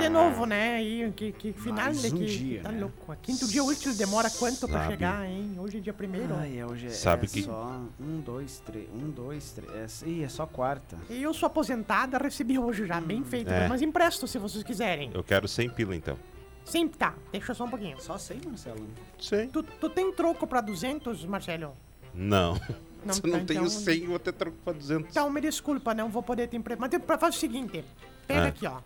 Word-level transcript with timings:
De 0.00 0.08
novo, 0.08 0.44
né? 0.46 0.82
E 0.82 1.12
que, 1.12 1.32
que 1.32 1.52
final 1.52 1.84
Mais 1.86 2.04
um 2.04 2.16
que 2.18 2.24
dia, 2.26 2.62
tá 2.62 2.72
né? 2.72 2.80
louco. 2.80 3.16
Quinto 3.22 3.46
dia 3.46 3.62
útil 3.62 3.94
demora 3.94 4.28
quanto 4.30 4.66
pra 4.66 4.80
Sabe. 4.80 4.92
chegar, 4.92 5.26
hein? 5.26 5.54
Hoje 5.58 5.78
é 5.78 5.80
dia 5.80 5.92
primeiro. 5.92 6.34
Ai, 6.34 6.62
hoje 6.64 6.86
é, 6.86 6.90
Sabe 6.90 7.26
é 7.26 7.28
que- 7.28 7.42
só 7.42 7.80
um, 8.00 8.20
dois, 8.20 8.60
três, 8.64 8.88
um, 8.94 9.10
dois, 9.10 9.52
três. 9.52 10.02
É, 10.02 10.08
ih, 10.08 10.24
é 10.24 10.28
só 10.28 10.46
quarta. 10.46 10.96
E 11.08 11.22
eu 11.22 11.32
sou 11.34 11.46
aposentada, 11.46 12.18
recebi 12.18 12.58
hoje 12.58 12.86
já, 12.86 13.00
bem 13.00 13.22
feito. 13.22 13.50
É. 13.50 13.68
Mas 13.68 13.82
empresto 13.82 14.26
se 14.26 14.38
vocês 14.38 14.62
quiserem. 14.64 15.10
Eu 15.14 15.22
quero 15.22 15.46
100 15.46 15.70
pila 15.70 15.94
então. 15.94 16.16
Sempre 16.64 16.98
tá, 16.98 17.14
deixa 17.32 17.52
só 17.54 17.64
um 17.64 17.70
pouquinho. 17.70 18.00
Só 18.00 18.16
sei, 18.18 18.40
Marcelo. 18.46 18.86
Sim. 19.18 19.48
Tu, 19.48 19.62
tu 19.62 19.88
tem 19.90 20.12
troco 20.12 20.46
pra 20.46 20.60
200, 20.60 21.24
Marcelo? 21.24 21.76
Não. 22.14 22.58
Não 23.02 23.14
Se 23.14 23.22
eu 23.24 23.30
não 23.32 23.38
tá, 23.40 23.46
tenho 23.46 23.60
então- 23.60 23.70
100, 23.70 24.02
eu 24.02 24.08
vou 24.10 24.18
ter 24.18 24.32
troco 24.34 24.58
pra 24.62 24.74
200. 24.74 25.08
Então 25.10 25.30
me 25.30 25.40
desculpa, 25.40 25.94
não 25.94 26.10
vou 26.10 26.22
poder 26.22 26.48
te 26.48 26.56
emprestar. 26.58 26.86
Mas 27.08 27.18
faz 27.18 27.34
o 27.34 27.38
seguinte, 27.38 27.82
pega 28.26 28.40
É. 28.42 28.48
aqui, 28.48 28.66
ó. 28.66 28.78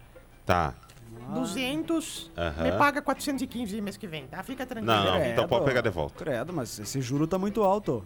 Tá. 0.46 0.72
200, 1.32 2.30
Aham. 2.36 2.62
me 2.64 2.72
paga 2.72 3.00
415 3.02 3.80
mês 3.80 3.96
que 3.96 4.06
vem, 4.06 4.26
tá? 4.26 4.42
Fica 4.42 4.64
tranquilo. 4.66 4.94
Não, 4.96 5.16
Credo. 5.16 5.30
então 5.32 5.48
pode 5.48 5.64
pegar 5.64 5.80
de 5.80 5.90
volta. 5.90 6.24
Credo, 6.24 6.52
mas 6.52 6.78
esse 6.78 7.00
juro 7.00 7.26
tá 7.26 7.38
muito 7.38 7.62
alto. 7.62 8.04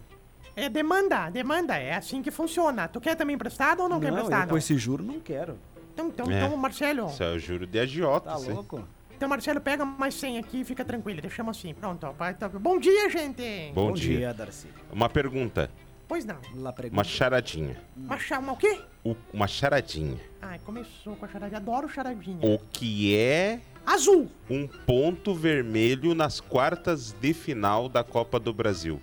É 0.56 0.68
demanda, 0.68 1.30
demanda, 1.30 1.76
é 1.76 1.94
assim 1.94 2.20
que 2.22 2.30
funciona. 2.30 2.88
Tu 2.88 3.00
quer 3.00 3.14
também 3.14 3.34
emprestado 3.36 3.80
ou 3.82 3.88
não, 3.88 4.00
quer 4.00 4.10
Não, 4.10 4.18
eu 4.18 4.24
emprestado? 4.24 4.48
com 4.50 4.56
esse 4.58 4.76
juro 4.76 5.04
não 5.04 5.20
quero. 5.20 5.56
Então, 5.94 6.08
então, 6.08 6.30
É. 6.30 6.44
então, 6.44 6.56
Marcelo. 6.56 7.06
Isso 7.06 7.22
é 7.22 7.32
o 7.32 7.38
juro 7.38 7.66
de 7.66 7.78
agiota, 7.78 8.30
Tá 8.30 8.38
sim. 8.38 8.52
louco? 8.52 8.82
Então, 9.16 9.28
Marcelo, 9.28 9.60
pega 9.60 9.84
mais 9.84 10.14
100 10.14 10.38
aqui 10.38 10.60
e 10.60 10.64
fica 10.64 10.84
tranquilo. 10.84 11.20
Deixamos 11.20 11.56
assim. 11.58 11.74
Pronto. 11.74 12.04
ó, 12.06 12.12
vai, 12.12 12.34
tá- 12.34 12.48
Bom 12.48 12.78
dia, 12.78 13.10
gente. 13.10 13.72
Bom, 13.74 13.92
dia. 13.92 14.32
Darcy. 14.32 14.68
Uma 14.92 15.08
pergunta. 15.08 15.68
Pois 16.08 16.24
não. 16.24 16.38
Lá 16.56 16.72
pergunta. 16.72 16.96
Uma 16.96 17.04
charadinha. 17.04 17.76
Mas 17.94 18.22
chama 18.22 18.52
o 18.52 18.56
quê? 18.56 18.80
O- 19.04 19.14
uma 19.32 19.46
charadinha. 19.46 20.18
Ai, 20.40 20.58
começou 20.60 21.14
com 21.16 21.26
a 21.26 21.28
charadinha. 21.28 21.58
Adoro 21.60 21.88
charadinha. 21.88 22.38
O 22.42 22.58
que 22.72 23.14
é 23.14 23.60
Azul. 23.84 24.30
um 24.48 24.66
ponto 24.66 25.34
vermelho 25.34 26.14
nas 26.14 26.40
quartas 26.40 27.12
de 27.12 27.34
final 27.34 27.88
da 27.88 28.02
Copa 28.02 28.40
do 28.40 28.52
Brasil? 28.54 29.00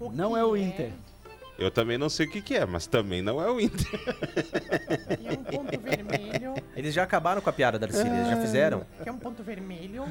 O 0.00 0.10
Não 0.10 0.36
é 0.36 0.44
o 0.44 0.56
Inter. 0.56 0.90
Eu 1.58 1.70
também 1.72 1.98
não 1.98 2.08
sei 2.08 2.26
o 2.26 2.30
que, 2.30 2.40
que 2.40 2.54
é, 2.54 2.64
mas 2.64 2.86
também 2.86 3.20
não 3.22 3.40
é 3.42 3.50
o 3.50 3.60
Inter. 3.60 3.98
Que 5.18 5.26
é 5.28 5.32
um 5.32 5.42
ponto 5.44 5.80
vermelho. 5.80 6.54
Eles 6.76 6.94
já 6.94 7.02
acabaram 7.02 7.40
com 7.40 7.50
a 7.50 7.52
piada, 7.52 7.78
Darcy, 7.78 7.98
eles 8.00 8.28
já 8.28 8.36
fizeram. 8.40 8.86
Que 9.02 9.08
é 9.08 9.12
um 9.12 9.18
ponto 9.18 9.42
vermelho 9.42 10.04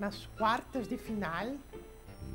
nas 0.00 0.26
quartas 0.36 0.88
de 0.88 0.96
final. 0.96 1.52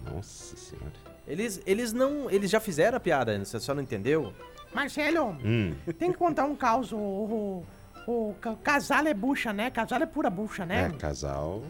Nossa 0.09 0.55
senhora. 0.55 1.08
Eles, 1.29 1.61
eles 1.65 1.93
não. 1.93 2.29
Eles 2.29 2.49
já 2.49 2.59
fizeram 2.59 2.97
a 2.97 2.99
piada, 2.99 3.37
você 3.45 3.59
só 3.59 3.73
não 3.75 3.83
entendeu? 3.83 4.33
Marcelo, 4.73 5.37
Hum, 5.43 5.73
tem 5.97 6.11
que 6.11 6.17
contar 6.17 6.45
um 6.45 6.55
caos. 6.55 6.91
O, 6.91 6.97
o, 6.97 7.65
o 8.07 8.35
ca- 8.41 8.55
casal 8.63 9.05
é 9.07 9.13
bucha, 9.13 9.53
né? 9.53 9.69
Casal 9.69 10.01
é 10.01 10.05
pura 10.05 10.29
bucha, 10.29 10.65
né? 10.65 10.91
é, 10.93 10.97
casal. 10.97 11.63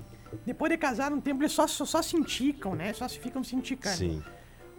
Depois 0.45 0.71
de 0.71 0.77
casar 0.77 1.11
um 1.11 1.19
tempo, 1.21 1.41
eles 1.41 1.51
só, 1.51 1.65
só, 1.67 1.85
só 1.85 2.01
se 2.01 2.15
indicam, 2.15 2.75
né? 2.75 2.93
Só 2.93 3.07
se 3.07 3.19
ficam 3.19 3.43
se 3.43 3.55
indicando. 3.55 3.95
Sim. 3.97 4.23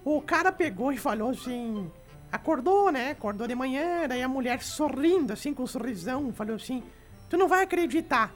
O 0.05 0.21
cara 0.23 0.51
pegou 0.51 0.91
e 0.93 0.97
falou 0.97 1.31
assim. 1.31 1.91
Acordou, 2.33 2.91
né? 2.93 3.11
Acordou 3.11 3.47
de 3.49 3.55
manhã, 3.55 4.07
daí 4.09 4.23
a 4.23 4.29
mulher 4.29 4.63
sorrindo, 4.63 5.33
assim, 5.33 5.53
com 5.53 5.65
um 5.65 5.67
sorrisão, 5.67 6.33
falou 6.33 6.55
assim: 6.57 6.83
Tu 7.29 7.37
não 7.37 7.49
vai 7.49 7.63
acreditar. 7.65 8.33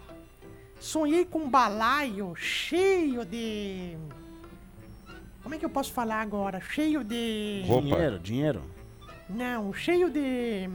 Sonhei 0.81 1.25
com 1.25 1.41
um 1.41 1.49
balaio 1.49 2.35
cheio 2.35 3.25
de. 3.25 3.97
Como 5.45 5.55
é 5.55 5.59
que 5.59 5.65
eu 5.65 5.71
posso 5.71 5.93
falar 5.93 6.21
agora? 6.23 6.61
Cheio 6.61 7.05
de. 7.05 7.63
Roupa. 7.67 7.83
Dinheiro, 7.87 8.19
dinheiro. 8.19 8.63
Não, 9.29 9.73
cheio 9.73 10.11
de. 10.11 10.69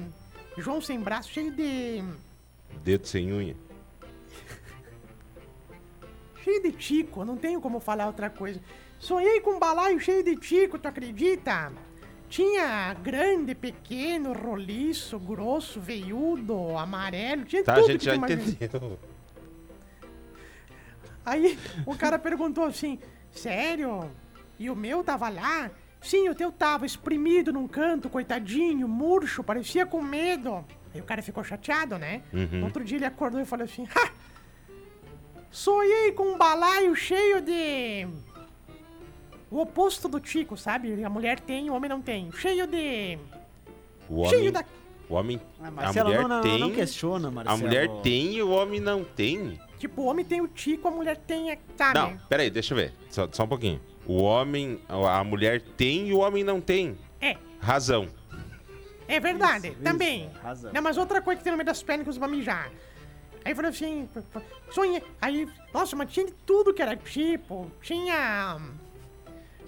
João 0.57 0.79
sem 0.79 0.99
braço, 0.99 1.29
cheio 1.29 1.51
de. 1.51 2.03
Dedo 2.83 3.05
sem 3.07 3.33
unha. 3.33 3.55
Cheio 6.43 6.61
de 6.63 6.71
tico, 6.71 7.25
não 7.25 7.35
tenho 7.35 7.59
como 7.59 7.79
falar 7.81 8.07
outra 8.07 8.29
coisa. 8.29 8.61
Sonhei 8.97 9.41
com 9.41 9.55
um 9.55 9.59
balaio 9.59 9.99
cheio 9.99 10.23
de 10.23 10.35
tico, 10.37 10.79
tu 10.79 10.87
acredita? 10.87 11.71
Tinha 12.29 12.93
grande, 12.93 13.53
pequeno, 13.55 14.31
roliço, 14.33 15.17
grosso, 15.19 15.81
veiudo, 15.81 16.77
amarelo, 16.77 17.43
tinha 17.43 17.63
Tá, 17.63 17.73
a 17.73 17.75
tudo 17.77 17.87
gente 17.87 17.99
que 17.99 18.05
já 18.05 18.11
tu 18.13 18.17
imagina. 18.17 18.41
entendeu. 18.43 18.99
Aí 21.25 21.57
o 21.85 21.95
cara 21.97 22.17
perguntou 22.19 22.63
assim: 22.65 22.99
Sério? 23.31 24.09
E 24.59 24.69
o 24.69 24.75
meu 24.75 25.03
tava 25.03 25.29
lá? 25.29 25.71
Sim, 26.01 26.29
o 26.29 26.35
teu 26.35 26.51
tava 26.51 26.85
espremido 26.85 27.51
num 27.51 27.67
canto, 27.67 28.09
coitadinho, 28.09 28.87
murcho, 28.87 29.43
parecia 29.43 29.85
com 29.85 30.01
medo. 30.01 30.63
Aí 30.93 30.99
o 31.01 31.03
cara 31.03 31.21
ficou 31.21 31.43
chateado, 31.43 31.97
né? 31.97 32.21
Uhum. 32.33 32.63
Outro 32.65 32.83
dia 32.83 32.97
ele 32.97 33.05
acordou 33.05 33.39
e 33.39 33.45
falou 33.45 33.63
assim: 33.65 33.87
Ha! 33.95 34.11
Sonhei 35.51 36.11
com 36.11 36.23
um 36.33 36.37
balaio 36.37 36.95
cheio 36.95 37.41
de. 37.41 38.07
O 39.51 39.59
oposto 39.61 40.07
do 40.07 40.19
Tico, 40.19 40.55
sabe? 40.55 41.03
A 41.03 41.09
mulher 41.09 41.39
tem, 41.39 41.69
o 41.69 41.73
homem 41.73 41.89
não 41.89 42.01
tem. 42.01 42.31
Cheio 42.33 42.67
de. 42.67 43.17
O 44.07 44.17
homem, 44.21 44.29
Cheio 44.29 44.51
da. 44.51 44.63
o 45.09 45.15
homem, 45.15 45.41
Ah, 45.59 45.67
a 45.89 46.03
mulher 46.03 46.21
não, 46.21 46.27
não, 46.29 46.41
tem, 46.41 46.59
não 46.59 46.71
questiona, 46.71 47.31
Marcelo. 47.31 47.57
a 47.57 47.61
mulher 47.67 47.89
tem 48.03 48.33
e 48.35 48.43
o 48.43 48.49
homem 48.51 48.79
não 48.79 49.03
tem. 49.03 49.59
Tipo, 49.79 50.03
o 50.03 50.05
homem 50.05 50.23
tem 50.23 50.39
o 50.41 50.47
Tico, 50.47 50.87
a 50.87 50.91
mulher 50.91 51.17
tem. 51.17 51.51
a- 51.51 51.57
Sabe? 51.75 51.99
Não, 51.99 52.17
peraí, 52.27 52.49
deixa 52.51 52.73
eu 52.73 52.77
ver, 52.77 52.93
só, 53.09 53.27
só 53.31 53.43
um 53.43 53.47
pouquinho. 53.47 53.81
O 54.09 54.23
homem, 54.23 54.81
a 54.89 55.23
mulher 55.23 55.61
tem 55.61 56.07
e 56.07 56.13
o 56.13 56.17
homem 56.17 56.43
não 56.43 56.59
tem. 56.59 56.97
É. 57.21 57.37
Razão. 57.61 58.07
É 59.07 59.19
verdade, 59.19 59.67
Isso, 59.67 59.81
também. 59.83 60.25
isso, 60.25 60.39
razão. 60.41 60.73
Não, 60.73 60.81
mas 60.81 60.97
outra 60.97 61.21
coisa 61.21 61.37
que 61.37 61.43
tem 61.43 61.51
no 61.51 61.57
meio 61.57 61.67
das 61.67 61.83
pernas 61.83 62.05
que 62.05 62.09
usa 62.09 62.19
pra 62.19 62.27
mijar. 62.27 62.71
Aí 63.45 63.53
falou 63.53 63.69
assim, 63.69 64.09
sonhei. 64.71 65.03
Aí, 65.21 65.47
nossa, 65.71 65.95
mas 65.95 66.11
tinha 66.11 66.25
de 66.25 66.31
tudo 66.31 66.73
que 66.73 66.81
era 66.81 66.95
tipo. 66.95 67.71
Tinha. 67.83 68.59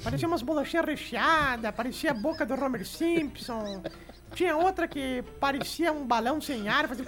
Parecia 0.03 0.27
umas 0.27 0.41
bolachinhas 0.41 0.87
recheadas, 0.87 1.75
parecia 1.75 2.09
a 2.09 2.15
boca 2.15 2.43
do 2.43 2.55
Homer 2.55 2.83
Simpson. 2.83 3.83
Tinha 4.33 4.57
outra 4.57 4.87
que 4.87 5.23
parecia 5.39 5.91
um 5.91 6.03
balão 6.03 6.41
sem 6.41 6.67
ar, 6.67 6.87
fazia. 6.87 7.05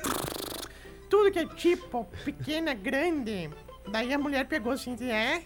Tudo 1.10 1.32
que 1.32 1.40
é 1.40 1.48
tipo, 1.48 2.06
pequena, 2.24 2.76
grande. 2.76 3.50
Daí 3.88 4.14
a 4.14 4.20
mulher 4.20 4.46
pegou 4.46 4.72
assim, 4.74 4.96
é? 5.10 5.42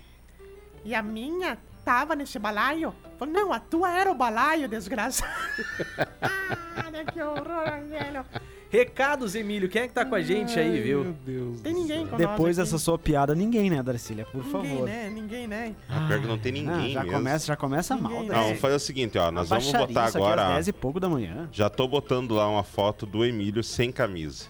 E 0.83 0.93
a 0.93 1.01
minha 1.01 1.57
tava 1.87 2.15
nesse 2.17 2.37
balaio? 2.37 2.93
Falou, 3.17 3.33
não, 3.33 3.53
a 3.53 3.59
tua 3.61 3.89
era 3.89 4.11
o 4.11 4.15
balaio, 4.15 4.67
desgraçado. 4.67 5.31
ah, 6.21 7.11
que 7.13 7.21
horror, 7.21 7.81
velho. 7.87 8.25
Recados, 8.69 9.33
Emílio, 9.35 9.69
quem 9.69 9.83
é 9.83 9.87
que 9.87 9.93
tá 9.93 10.03
com 10.03 10.13
a 10.13 10.21
gente 10.21 10.59
aí, 10.59 10.81
viu? 10.81 11.15
Deus. 11.25 11.61
Tem 11.61 11.73
ninguém 11.73 12.05
com 12.05 12.17
Depois 12.17 12.57
nós 12.57 12.67
aqui. 12.67 12.71
dessa 12.73 12.77
sua 12.83 12.99
piada, 12.99 13.33
ninguém, 13.33 13.69
né, 13.69 13.81
Darcília? 13.81 14.25
Por 14.25 14.43
Ninguém, 14.43 14.69
favor. 14.71 14.85
né? 14.85 15.09
Ninguém, 15.09 15.47
né? 15.47 15.73
Ah, 15.87 16.05
pior 16.09 16.19
que 16.19 16.27
não 16.27 16.37
tem 16.37 16.51
Ah, 16.51 16.55
ninguém 16.75 16.91
já, 16.91 16.99
mesmo. 17.03 17.17
começa, 17.17 17.45
já 17.47 17.55
começa 17.55 17.95
mal, 17.95 18.11
Ninguém, 18.11 18.27
Não, 18.27 18.35
né? 18.35 18.43
vamos 18.43 18.59
fazer 18.59 18.75
o 18.75 18.79
seguinte, 18.79 19.17
ó. 19.17 19.31
Nós 19.31 19.47
vamos 19.47 19.71
botar 19.71 20.07
agora. 20.07 20.41
às 20.43 20.49
ó, 20.49 20.53
10 20.55 20.67
e 20.67 20.73
pouco 20.73 20.99
da 20.99 21.07
manhã. 21.07 21.47
Já 21.53 21.69
tô 21.69 21.87
botando 21.87 22.35
lá 22.35 22.49
uma 22.49 22.63
foto 22.63 23.05
do 23.05 23.23
Emílio 23.23 23.63
sem 23.63 23.89
camisa. 23.89 24.47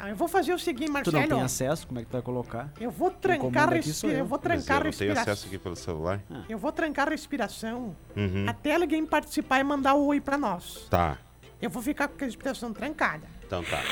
Não, 0.00 0.08
eu 0.08 0.16
vou 0.16 0.28
fazer 0.28 0.52
o 0.54 0.58
seguinte, 0.58 0.86
Tu 0.86 0.92
Marcelo. 0.92 1.20
não 1.20 1.28
tem 1.28 1.42
acesso, 1.42 1.86
como 1.86 2.00
é 2.00 2.02
que 2.02 2.08
tu 2.08 2.12
vai 2.12 2.22
colocar? 2.22 2.72
Eu 2.80 2.90
vou 2.90 3.10
trancar 3.10 3.68
a 3.68 3.74
respiração. 3.74 4.10
eu. 4.10 4.18
Eu 4.18 4.24
vou 4.26 4.38
trancar 4.38 4.76
a 4.76 4.80
eu 4.80 4.84
não 4.84 4.86
respiração. 4.90 5.22
acesso 5.22 5.46
aqui 5.46 5.58
pelo 5.58 5.76
celular. 5.76 6.20
Eu 6.48 6.58
vou 6.58 6.72
trancar 6.72 7.08
a 7.08 7.10
respiração 7.10 7.94
Uhum. 8.16 8.46
até 8.48 8.74
alguém 8.76 9.04
participar 9.06 9.60
e 9.60 9.64
mandar 9.64 9.94
o 9.94 10.06
oi 10.06 10.20
pra 10.20 10.36
nós. 10.38 10.86
Tá. 10.90 11.18
Eu 11.60 11.68
vou 11.70 11.82
ficar 11.82 12.08
com 12.08 12.22
a 12.22 12.24
respiração 12.26 12.72
trancada. 12.72 13.26
Então 13.46 13.62
tá. 13.64 13.82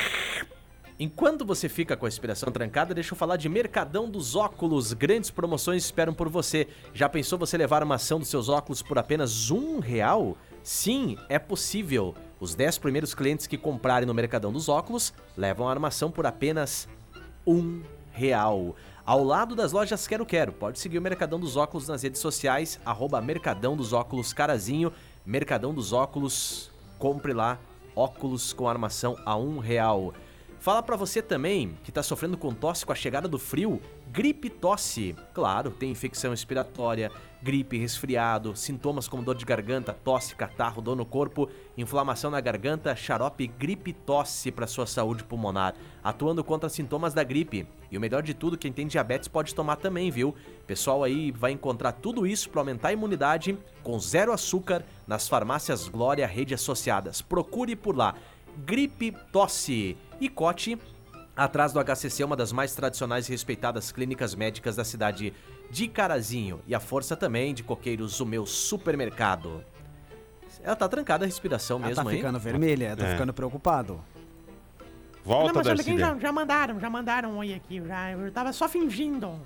Enquanto 1.01 1.45
você 1.45 1.69
fica 1.69 1.95
com 1.95 2.05
a 2.05 2.09
respiração 2.09 2.51
trancada, 2.51 2.93
deixa 2.93 3.13
eu 3.13 3.17
falar 3.17 3.37
de 3.37 3.47
Mercadão 3.47 4.09
dos 4.09 4.35
Óculos. 4.35 4.91
Grandes 4.91 5.29
promoções 5.31 5.85
esperam 5.85 6.13
por 6.13 6.27
você. 6.27 6.67
Já 6.93 7.07
pensou 7.07 7.39
você 7.39 7.55
levar 7.57 7.81
uma 7.83 7.95
ação 7.95 8.19
dos 8.19 8.27
seus 8.27 8.49
óculos 8.49 8.81
por 8.81 8.97
apenas 8.97 9.49
um 9.49 9.79
real? 9.79 10.35
Sim, 10.61 11.17
é 11.29 11.39
possível. 11.39 12.13
Os 12.39 12.55
10 12.55 12.77
primeiros 12.77 13.13
clientes 13.13 13.47
que 13.47 13.57
comprarem 13.57 14.07
no 14.07 14.13
Mercadão 14.13 14.51
dos 14.51 14.69
Óculos 14.69 15.13
levam 15.35 15.67
a 15.67 15.71
armação 15.71 16.09
por 16.09 16.25
apenas 16.25 16.87
um 17.45 17.81
real. 18.11 18.75
Ao 19.05 19.23
lado 19.23 19.55
das 19.55 19.71
lojas 19.71 20.07
Quero 20.07 20.25
Quero. 20.25 20.53
Pode 20.53 20.79
seguir 20.79 20.97
o 20.97 21.01
Mercadão 21.01 21.39
dos 21.39 21.57
Óculos 21.57 21.87
nas 21.87 22.03
redes 22.03 22.21
sociais, 22.21 22.79
arroba 22.85 23.21
Mercadão 23.21 23.75
dos 23.75 23.91
Óculos 23.91 24.33
Carazinho. 24.33 24.93
Mercadão 25.25 25.73
dos 25.73 25.91
Óculos, 25.93 26.71
compre 26.97 27.33
lá 27.33 27.59
óculos 27.95 28.53
com 28.53 28.67
armação 28.67 29.17
a 29.25 29.35
um 29.35 29.59
real. 29.59 30.13
Fala 30.59 30.81
pra 30.83 30.95
você 30.95 31.21
também 31.21 31.77
que 31.83 31.91
tá 31.91 32.03
sofrendo 32.03 32.37
com 32.37 32.53
tosse 32.53 32.85
com 32.85 32.91
a 32.91 32.95
chegada 32.95 33.27
do 33.27 33.39
frio, 33.39 33.81
gripe 34.11 34.49
tosse. 34.49 35.15
Claro, 35.33 35.71
tem 35.71 35.91
infecção 35.91 36.31
respiratória, 36.31 37.11
gripe, 37.41 37.77
resfriado, 37.77 38.55
sintomas 38.55 39.07
como 39.07 39.23
dor 39.23 39.35
de 39.35 39.45
garganta, 39.45 39.93
tosse, 39.93 40.35
catarro, 40.35 40.81
dor 40.81 40.95
no 40.95 41.05
corpo, 41.05 41.49
inflamação 41.77 42.29
na 42.29 42.41
garganta, 42.41 42.95
xarope 42.95 43.47
gripe 43.47 43.93
tosse 43.93 44.51
para 44.51 44.67
sua 44.67 44.85
saúde 44.85 45.23
pulmonar, 45.23 45.73
atuando 46.03 46.43
contra 46.43 46.69
sintomas 46.69 47.13
da 47.13 47.23
gripe. 47.23 47.67
E 47.89 47.97
o 47.97 48.01
melhor 48.01 48.21
de 48.21 48.33
tudo, 48.33 48.57
quem 48.57 48.71
tem 48.71 48.87
diabetes 48.87 49.27
pode 49.27 49.55
tomar 49.55 49.77
também, 49.77 50.11
viu? 50.11 50.35
Pessoal 50.67 51.03
aí 51.03 51.31
vai 51.31 51.51
encontrar 51.51 51.93
tudo 51.93 52.27
isso 52.27 52.49
para 52.49 52.61
aumentar 52.61 52.89
a 52.89 52.93
imunidade 52.93 53.57
com 53.83 53.97
zero 53.99 54.31
açúcar 54.31 54.83
nas 55.07 55.27
farmácias 55.27 55.87
Glória 55.87 56.27
Rede 56.27 56.53
Associadas. 56.53 57.21
Procure 57.21 57.75
por 57.75 57.95
lá. 57.95 58.15
Gripe 58.65 59.15
tosse 59.31 59.97
e 60.19 60.27
cote 60.27 60.77
atrás 61.35 61.71
do 61.71 61.79
HCC, 61.79 62.23
uma 62.25 62.35
das 62.35 62.51
mais 62.51 62.75
tradicionais 62.75 63.29
e 63.29 63.31
respeitadas 63.31 63.93
clínicas 63.93 64.35
médicas 64.35 64.75
da 64.75 64.83
cidade 64.83 65.33
de 65.69 65.87
Carazinho. 65.87 66.61
E 66.67 66.73
a 66.75 66.79
força 66.79 67.15
também 67.15 67.53
de 67.53 67.63
Coqueiros, 67.63 68.19
o 68.19 68.25
meu 68.25 68.45
supermercado. 68.45 69.63
Ela 70.61 70.75
tá 70.75 70.89
trancada 70.89 71.23
a 71.23 71.27
respiração 71.27 71.77
Ela 71.77 71.87
mesmo 71.87 72.03
tá 72.03 72.09
aí. 72.09 72.17
ficando 72.17 72.39
vermelha, 72.39 72.95
tá 72.95 73.05
É. 73.05 73.11
ficando 73.13 73.33
preocupado. 73.33 74.01
Volta, 75.23 75.47
não, 75.47 75.53
mas 75.55 75.67
olha 75.67 75.97
já, 75.97 76.17
já 76.17 76.31
mandaram, 76.31 76.79
já 76.79 76.89
mandaram 76.89 77.31
um 77.33 77.37
oi 77.37 77.53
aqui. 77.53 77.81
Já, 77.85 78.11
eu 78.11 78.31
tava 78.31 78.51
só 78.51 78.67
fingindo. 78.67 79.39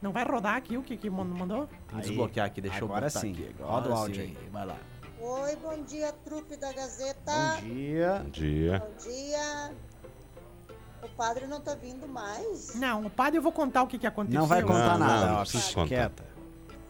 Não 0.00 0.12
vai 0.12 0.24
rodar 0.24 0.54
aqui 0.56 0.76
o 0.76 0.82
que, 0.82 0.96
que 0.96 1.10
man- 1.10 1.24
mandou? 1.24 1.66
Vou 1.66 1.68
Aí, 1.94 2.02
desbloquear 2.02 2.46
aqui, 2.46 2.60
deixa 2.60 2.76
agora 2.78 3.06
eu 3.06 3.10
botar 3.10 3.20
sim. 3.20 3.32
aqui. 3.32 3.54
Roda 3.60 3.88
o 3.88 3.92
áudio 3.92 4.14
sim. 4.22 4.36
aí. 4.40 4.48
Vai 4.52 4.66
lá. 4.66 4.76
Oi, 5.20 5.56
bom 5.56 5.82
dia, 5.82 6.12
trupe 6.24 6.56
da 6.56 6.72
Gazeta. 6.72 7.32
Bom 7.32 7.60
dia. 7.68 8.20
Bom 8.24 8.30
dia. 8.30 8.78
Bom 8.78 9.02
dia. 9.10 9.74
O 11.02 11.08
padre 11.10 11.46
não 11.46 11.60
tá 11.60 11.74
vindo 11.74 12.06
mais? 12.08 12.74
Não, 12.74 13.06
o 13.06 13.10
padre 13.10 13.38
eu 13.38 13.42
vou 13.42 13.52
contar 13.52 13.82
o 13.82 13.86
que, 13.86 13.98
que 13.98 14.06
aconteceu. 14.06 14.40
Não 14.40 14.46
vai 14.46 14.62
contar 14.62 14.98
Não, 14.98 15.06
nada, 15.06 15.26
não, 15.26 15.38
não 15.38 15.46
Fica 15.46 15.74
contar. 15.74 15.88
quieta. 15.88 16.24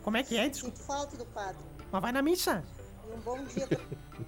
Como 0.02 0.16
é 0.16 0.22
que 0.22 0.36
é? 0.36 0.48
Desculpa. 0.48 0.76
Sinto 0.76 0.86
falta 0.86 1.16
do 1.16 1.26
padre. 1.26 1.56
Mas 1.92 2.02
vai 2.02 2.12
na 2.12 2.22
missa. 2.22 2.62
E 3.08 3.14
um 3.14 3.20
bom 3.20 3.42
dia 3.44 3.66
pra 3.66 3.78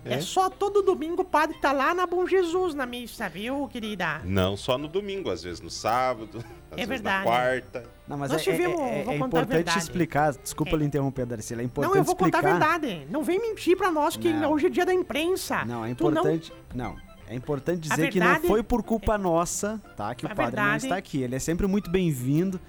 É? 0.04 0.20
só 0.20 0.48
todo 0.48 0.82
domingo 0.82 1.22
o 1.22 1.24
padre 1.24 1.58
tá 1.60 1.70
lá 1.72 1.92
na 1.94 2.06
Bom 2.06 2.26
Jesus 2.26 2.74
na 2.74 2.86
missa, 2.86 3.28
viu, 3.28 3.68
querida? 3.68 4.20
Não 4.24 4.56
só 4.56 4.78
no 4.78 4.88
domingo, 4.88 5.30
às 5.30 5.42
vezes 5.42 5.60
no 5.60 5.70
sábado, 5.70 6.38
às 6.70 6.76
vezes 6.76 6.88
verdade. 6.88 7.18
na 7.18 7.30
quarta. 7.30 7.84
Não, 8.08 8.16
mas 8.16 8.30
Nós 8.30 8.46
é, 8.46 8.50
é- 8.50 8.52
tivemos- 8.54 8.80
é- 8.80 9.02
vou 9.04 9.12
é 9.14 9.16
importante 9.16 9.78
explicar. 9.78 10.32
Desculpa 10.32 10.72
É. 10.72 10.78
lhe 10.78 10.84
interromper, 10.86 11.26
Darcília. 11.26 11.62
É 11.62 11.64
importante 11.64 11.92
Não, 11.92 12.00
eu 12.00 12.04
vou 12.04 12.14
explicar. 12.14 12.42
contar 12.42 12.48
a 12.48 12.78
verdade. 12.78 13.06
Não 13.10 13.22
vem 13.22 13.38
mentir 13.40 13.76
pra 13.76 13.90
nós 13.90 14.16
que 14.16 14.32
Não. 14.32 14.52
hoje 14.52 14.66
é 14.66 14.70
dia 14.70 14.86
da 14.86 14.94
imprensa. 14.94 15.64
Não, 15.66 15.84
é 15.84 15.94
Tu 15.94 16.04
não- 16.04 16.10
importante. 16.10 16.52
Não. 16.74 16.96
É 17.30 17.34
importante 17.36 17.88
dizer 17.88 18.10
que 18.10 18.18
não 18.18 18.26
verdade- 18.26 18.48
foi 18.48 18.60
por 18.60 18.82
culpa 18.82 19.16
nossa, 19.16 19.80
tá? 19.96 20.12
Que 20.16 20.26
o 20.26 20.28
padre 20.28 20.44
não 20.56 20.64
verdade- 20.64 20.84
está 20.86 20.96
aqui. 20.96 21.22
Ele 21.22 21.36
é 21.36 21.38
sempre 21.38 21.64
muito 21.68 21.88
bem-vindo, 21.88 22.60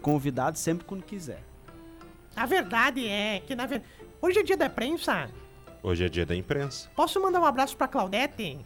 convidado 0.00 0.56
sempre 0.56 0.84
quando 0.84 1.02
quiser. 1.02 1.42
A 2.36 2.46
verdade 2.46 3.04
é 3.08 3.40
que, 3.44 3.56
na 3.56 3.66
verdade, 3.66 3.90
hoje 4.22 4.38
é 4.38 4.42
dia 4.44 4.56
da 4.56 4.66
imprensa. 4.66 5.28
Hoje 5.82 6.04
é 6.04 6.08
dia 6.08 6.24
da 6.24 6.36
imprensa. 6.36 6.88
Posso 6.94 7.20
mandar 7.20 7.40
um 7.40 7.44
abraço 7.44 7.76
pra 7.76 7.88
Claudete? 7.88 8.60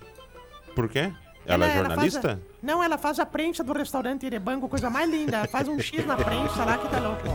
Por 0.74 0.86
quê? 0.86 1.12
Ela, 1.46 1.64
é 1.64 1.70
faz 1.70 1.86
jornalista? 1.88 2.32
a- 2.34 2.38
Não, 2.66 2.84
ela 2.84 2.98
faz 2.98 3.18
a 3.18 3.24
prensa 3.24 3.64
do 3.64 3.72
restaurante 3.72 4.26
Irebango, 4.26 4.68
coisa 4.68 4.90
mais 4.90 5.08
linda. 5.10 5.38
Ela 5.38 5.48
faz 5.48 5.66
um 5.66 5.80
X 5.80 6.04
na 6.04 6.14
prensa 6.14 6.62
lá 6.62 6.76
que 6.76 6.88
tá 6.90 7.00
louco. 7.00 7.26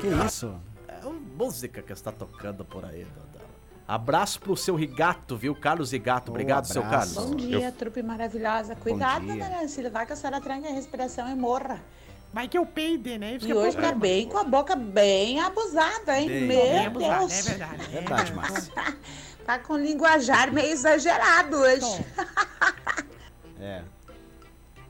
Que 0.00 0.06
isso? 0.26 0.54
É 0.88 1.04
uma 1.06 1.12
música 1.44 1.82
que 1.82 1.92
está 1.92 2.10
tocando 2.10 2.64
por 2.64 2.84
aí, 2.86 3.04
Dodô. 3.04 3.31
Abraço 3.86 4.40
pro 4.40 4.56
seu 4.56 4.74
Rigato, 4.74 5.36
viu? 5.36 5.54
Carlos 5.54 5.92
Rigato. 5.92 6.30
Obrigado, 6.30 6.66
seu. 6.66 6.82
Carlos. 6.82 7.14
Bom 7.14 7.34
dia, 7.36 7.72
trupe 7.72 8.02
maravilhosa. 8.02 8.74
Cuidado, 8.76 9.26
dona 9.26 9.48
Nancy, 9.48 9.88
vai 9.88 10.06
que 10.06 10.12
a 10.12 10.16
senhora 10.16 10.40
tranque 10.40 10.66
a 10.68 10.70
respiração 10.72 11.28
e 11.30 11.34
morra. 11.34 11.80
Vai 12.32 12.48
que 12.48 12.56
eu 12.56 12.64
peide, 12.64 13.18
né? 13.18 13.32
Isso 13.34 13.44
que 13.44 13.52
E 13.52 13.54
é 13.54 13.54
hoje 13.54 13.76
tá 13.76 13.92
bem 13.92 14.26
com 14.26 14.38
a 14.38 14.44
boca 14.44 14.74
bem 14.74 15.38
abusada, 15.40 16.18
hein? 16.18 16.28
Bem. 16.28 16.48
Bem 16.48 16.72
Meu 16.72 16.86
abusado, 16.86 17.18
Deus. 17.28 17.32
é 17.46 17.50
verdade. 17.50 17.82
É 17.84 17.88
verdade, 18.00 18.32
Márcia. 18.34 18.72
Tá 19.44 19.58
com 19.58 19.76
linguajar 19.76 20.52
meio 20.52 20.68
exagerado 20.68 21.56
hoje. 21.56 22.04
É. 23.60 23.82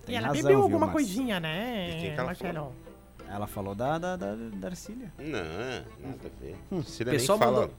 E 0.02 0.06
Tem 0.06 0.16
ela 0.16 0.28
razão, 0.28 0.42
bebeu 0.42 0.56
viu, 0.56 0.62
alguma 0.62 0.86
Márcia? 0.86 0.92
coisinha, 0.92 1.40
De 1.40 1.46
quem 1.46 1.50
né, 1.50 2.00
que 2.00 2.06
ela 2.20 2.24
Marcelo? 2.24 2.72
Ela 3.28 3.46
falou 3.46 3.74
da, 3.74 3.98
da, 3.98 4.16
da, 4.16 4.34
da 4.34 4.68
Arcília. 4.68 5.12
Não, 5.18 6.08
nada 6.08 6.18
a 6.26 6.40
ver. 6.42 6.56
Cília 6.84 7.12
O 7.12 7.16
pessoal 7.16 7.38
nem 7.38 7.46
fala. 7.48 7.60
mandou- 7.62 7.74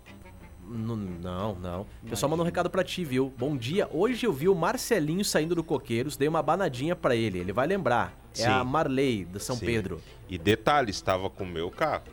Não, 0.74 0.96
não, 0.96 1.56
não. 1.56 1.88
Pessoal 2.10 2.30
mandou 2.32 2.44
um 2.44 2.48
recado 2.48 2.70
pra 2.70 2.84
ti, 2.84 3.06
viu? 3.06 3.32
Bom 3.38 3.56
dia. 3.56 3.88
Hoje 3.92 4.26
eu 4.26 4.34
vi 4.34 4.50
o 4.50 4.56
Marcelinho 4.56 5.24
saindo 5.24 5.54
do 5.54 5.64
Coqueiros, 5.64 6.18
dei 6.18 6.28
uma 6.28 6.42
banadinha 6.42 6.96
pra 6.96 7.16
ele. 7.16 7.38
Ele 7.38 7.54
vai 7.54 7.68
lembrar. 7.68 8.18
É 8.34 8.38
Sim. 8.38 8.46
a 8.48 8.64
Marley, 8.64 9.26
de 9.26 9.40
São 9.40 9.56
Sim. 9.56 9.68
Pedro. 9.68 10.02
E 10.28 10.38
detalhe, 10.40 10.90
estava 10.90 11.30
com 11.30 11.44
o 11.44 11.48
meu 11.48 11.70
carro. 11.70 12.06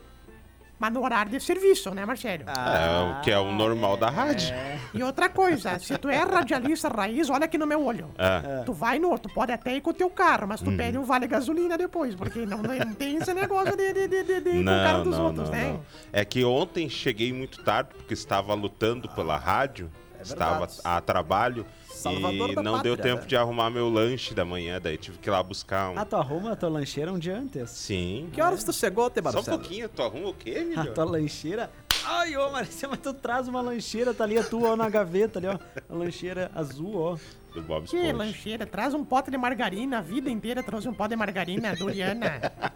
Mas 0.81 0.91
no 0.91 1.03
horário 1.03 1.29
de 1.31 1.39
serviço, 1.39 1.91
né, 1.93 2.03
Marcelo? 2.07 2.43
é, 2.49 3.19
o 3.19 3.21
que 3.21 3.29
é 3.29 3.37
o 3.37 3.51
normal 3.51 3.95
da 3.97 4.09
rádio. 4.09 4.51
E 4.95 5.03
outra 5.03 5.29
coisa, 5.29 5.77
se 5.77 5.95
tu 5.99 6.09
é 6.09 6.17
radialista 6.17 6.87
raiz, 6.89 7.29
olha 7.29 7.45
aqui 7.45 7.55
no 7.55 7.67
meu 7.67 7.85
olho. 7.85 8.09
É. 8.17 8.63
Tu 8.63 8.73
vai 8.73 8.97
no, 8.97 9.15
tu 9.19 9.29
pode 9.29 9.51
até 9.51 9.75
ir 9.75 9.81
com 9.81 9.91
o 9.91 9.93
teu 9.93 10.09
carro, 10.09 10.47
mas 10.47 10.59
tu 10.59 10.71
Uhum. 10.71 10.77
pede 10.77 10.97
um 10.97 11.03
vale 11.03 11.27
gasolina 11.27 11.77
depois, 11.77 12.15
porque 12.15 12.47
não, 12.47 12.63
não 12.63 12.93
tem 12.95 13.17
esse 13.17 13.31
negócio 13.31 13.77
de, 13.77 13.93
de, 13.93 14.07
de, 14.07 14.23
de, 14.23 14.41
de 14.41 14.49
ir 14.49 14.65
com 14.65 14.71
o 14.71 14.83
carro 14.83 14.97
Não, 14.97 15.03
dos 15.03 15.17
não, 15.19 15.25
outros, 15.27 15.49
não, 15.51 15.55
né? 15.55 15.69
não. 15.73 15.81
É 16.11 16.25
que 16.25 16.43
ontem 16.43 16.89
cheguei 16.89 17.31
muito 17.31 17.63
tarde, 17.63 17.91
porque 17.95 18.15
estava 18.15 18.55
lutando 18.55 19.07
pela 19.09 19.37
rádio. 19.37 19.91
É 20.21 20.33
estava 20.33 20.67
a 20.83 21.01
trabalho. 21.01 21.65
Salvador 21.89 22.49
e 22.51 22.55
não 22.55 22.63
deu 22.81 22.95
pátria, 22.95 22.97
tempo 22.97 23.21
né? 23.21 23.27
de 23.27 23.35
arrumar 23.37 23.69
meu 23.69 23.87
lanche 23.89 24.33
da 24.33 24.43
manhã, 24.43 24.79
daí 24.81 24.97
tive 24.97 25.19
que 25.19 25.29
ir 25.29 25.31
lá 25.31 25.43
buscar 25.43 25.91
um. 25.91 25.99
Ah, 25.99 26.05
tu 26.05 26.15
arruma 26.15 26.53
a 26.53 26.55
tua 26.55 26.69
lancheira 26.69 27.11
um 27.13 27.19
dia 27.19 27.37
antes? 27.37 27.69
Sim. 27.69 28.27
Que 28.33 28.41
horas 28.41 28.63
tu 28.63 28.73
chegou, 28.73 29.09
Te 29.09 29.21
Só 29.21 29.29
um 29.29 29.33
Marcelo? 29.33 29.59
pouquinho, 29.59 29.87
tu 29.89 30.01
arruma 30.01 30.29
o 30.29 30.33
quê, 30.33 30.73
A 30.75 30.81
filho? 30.81 30.93
tua 30.93 31.03
lancheira. 31.03 31.69
Ai, 32.03 32.35
ô, 32.35 32.49
Marcia, 32.49 32.87
mas 32.87 32.97
tu 32.99 33.13
traz 33.13 33.47
uma 33.47 33.61
lancheira, 33.61 34.11
tá 34.13 34.23
ali 34.23 34.35
a 34.37 34.43
tua, 34.43 34.69
ó, 34.69 34.75
na 34.75 34.89
gaveta 34.89 35.37
ali, 35.37 35.47
ó. 35.47 35.59
A 35.87 35.93
lancheira 35.95 36.49
azul, 36.55 36.95
ó. 36.97 37.17
Do 37.53 37.61
Bob 37.61 37.85
Que 37.85 37.97
Esponja. 37.97 38.13
lancheira, 38.17 38.65
traz 38.65 38.93
um 38.95 39.03
pote 39.05 39.29
de 39.29 39.37
margarina, 39.37 39.99
a 39.99 40.01
vida 40.01 40.29
inteira 40.29 40.63
trouxe 40.63 40.87
um 40.87 40.93
pote 40.93 41.09
de 41.09 41.15
margarina, 41.17 41.75
Doriana. 41.75 42.41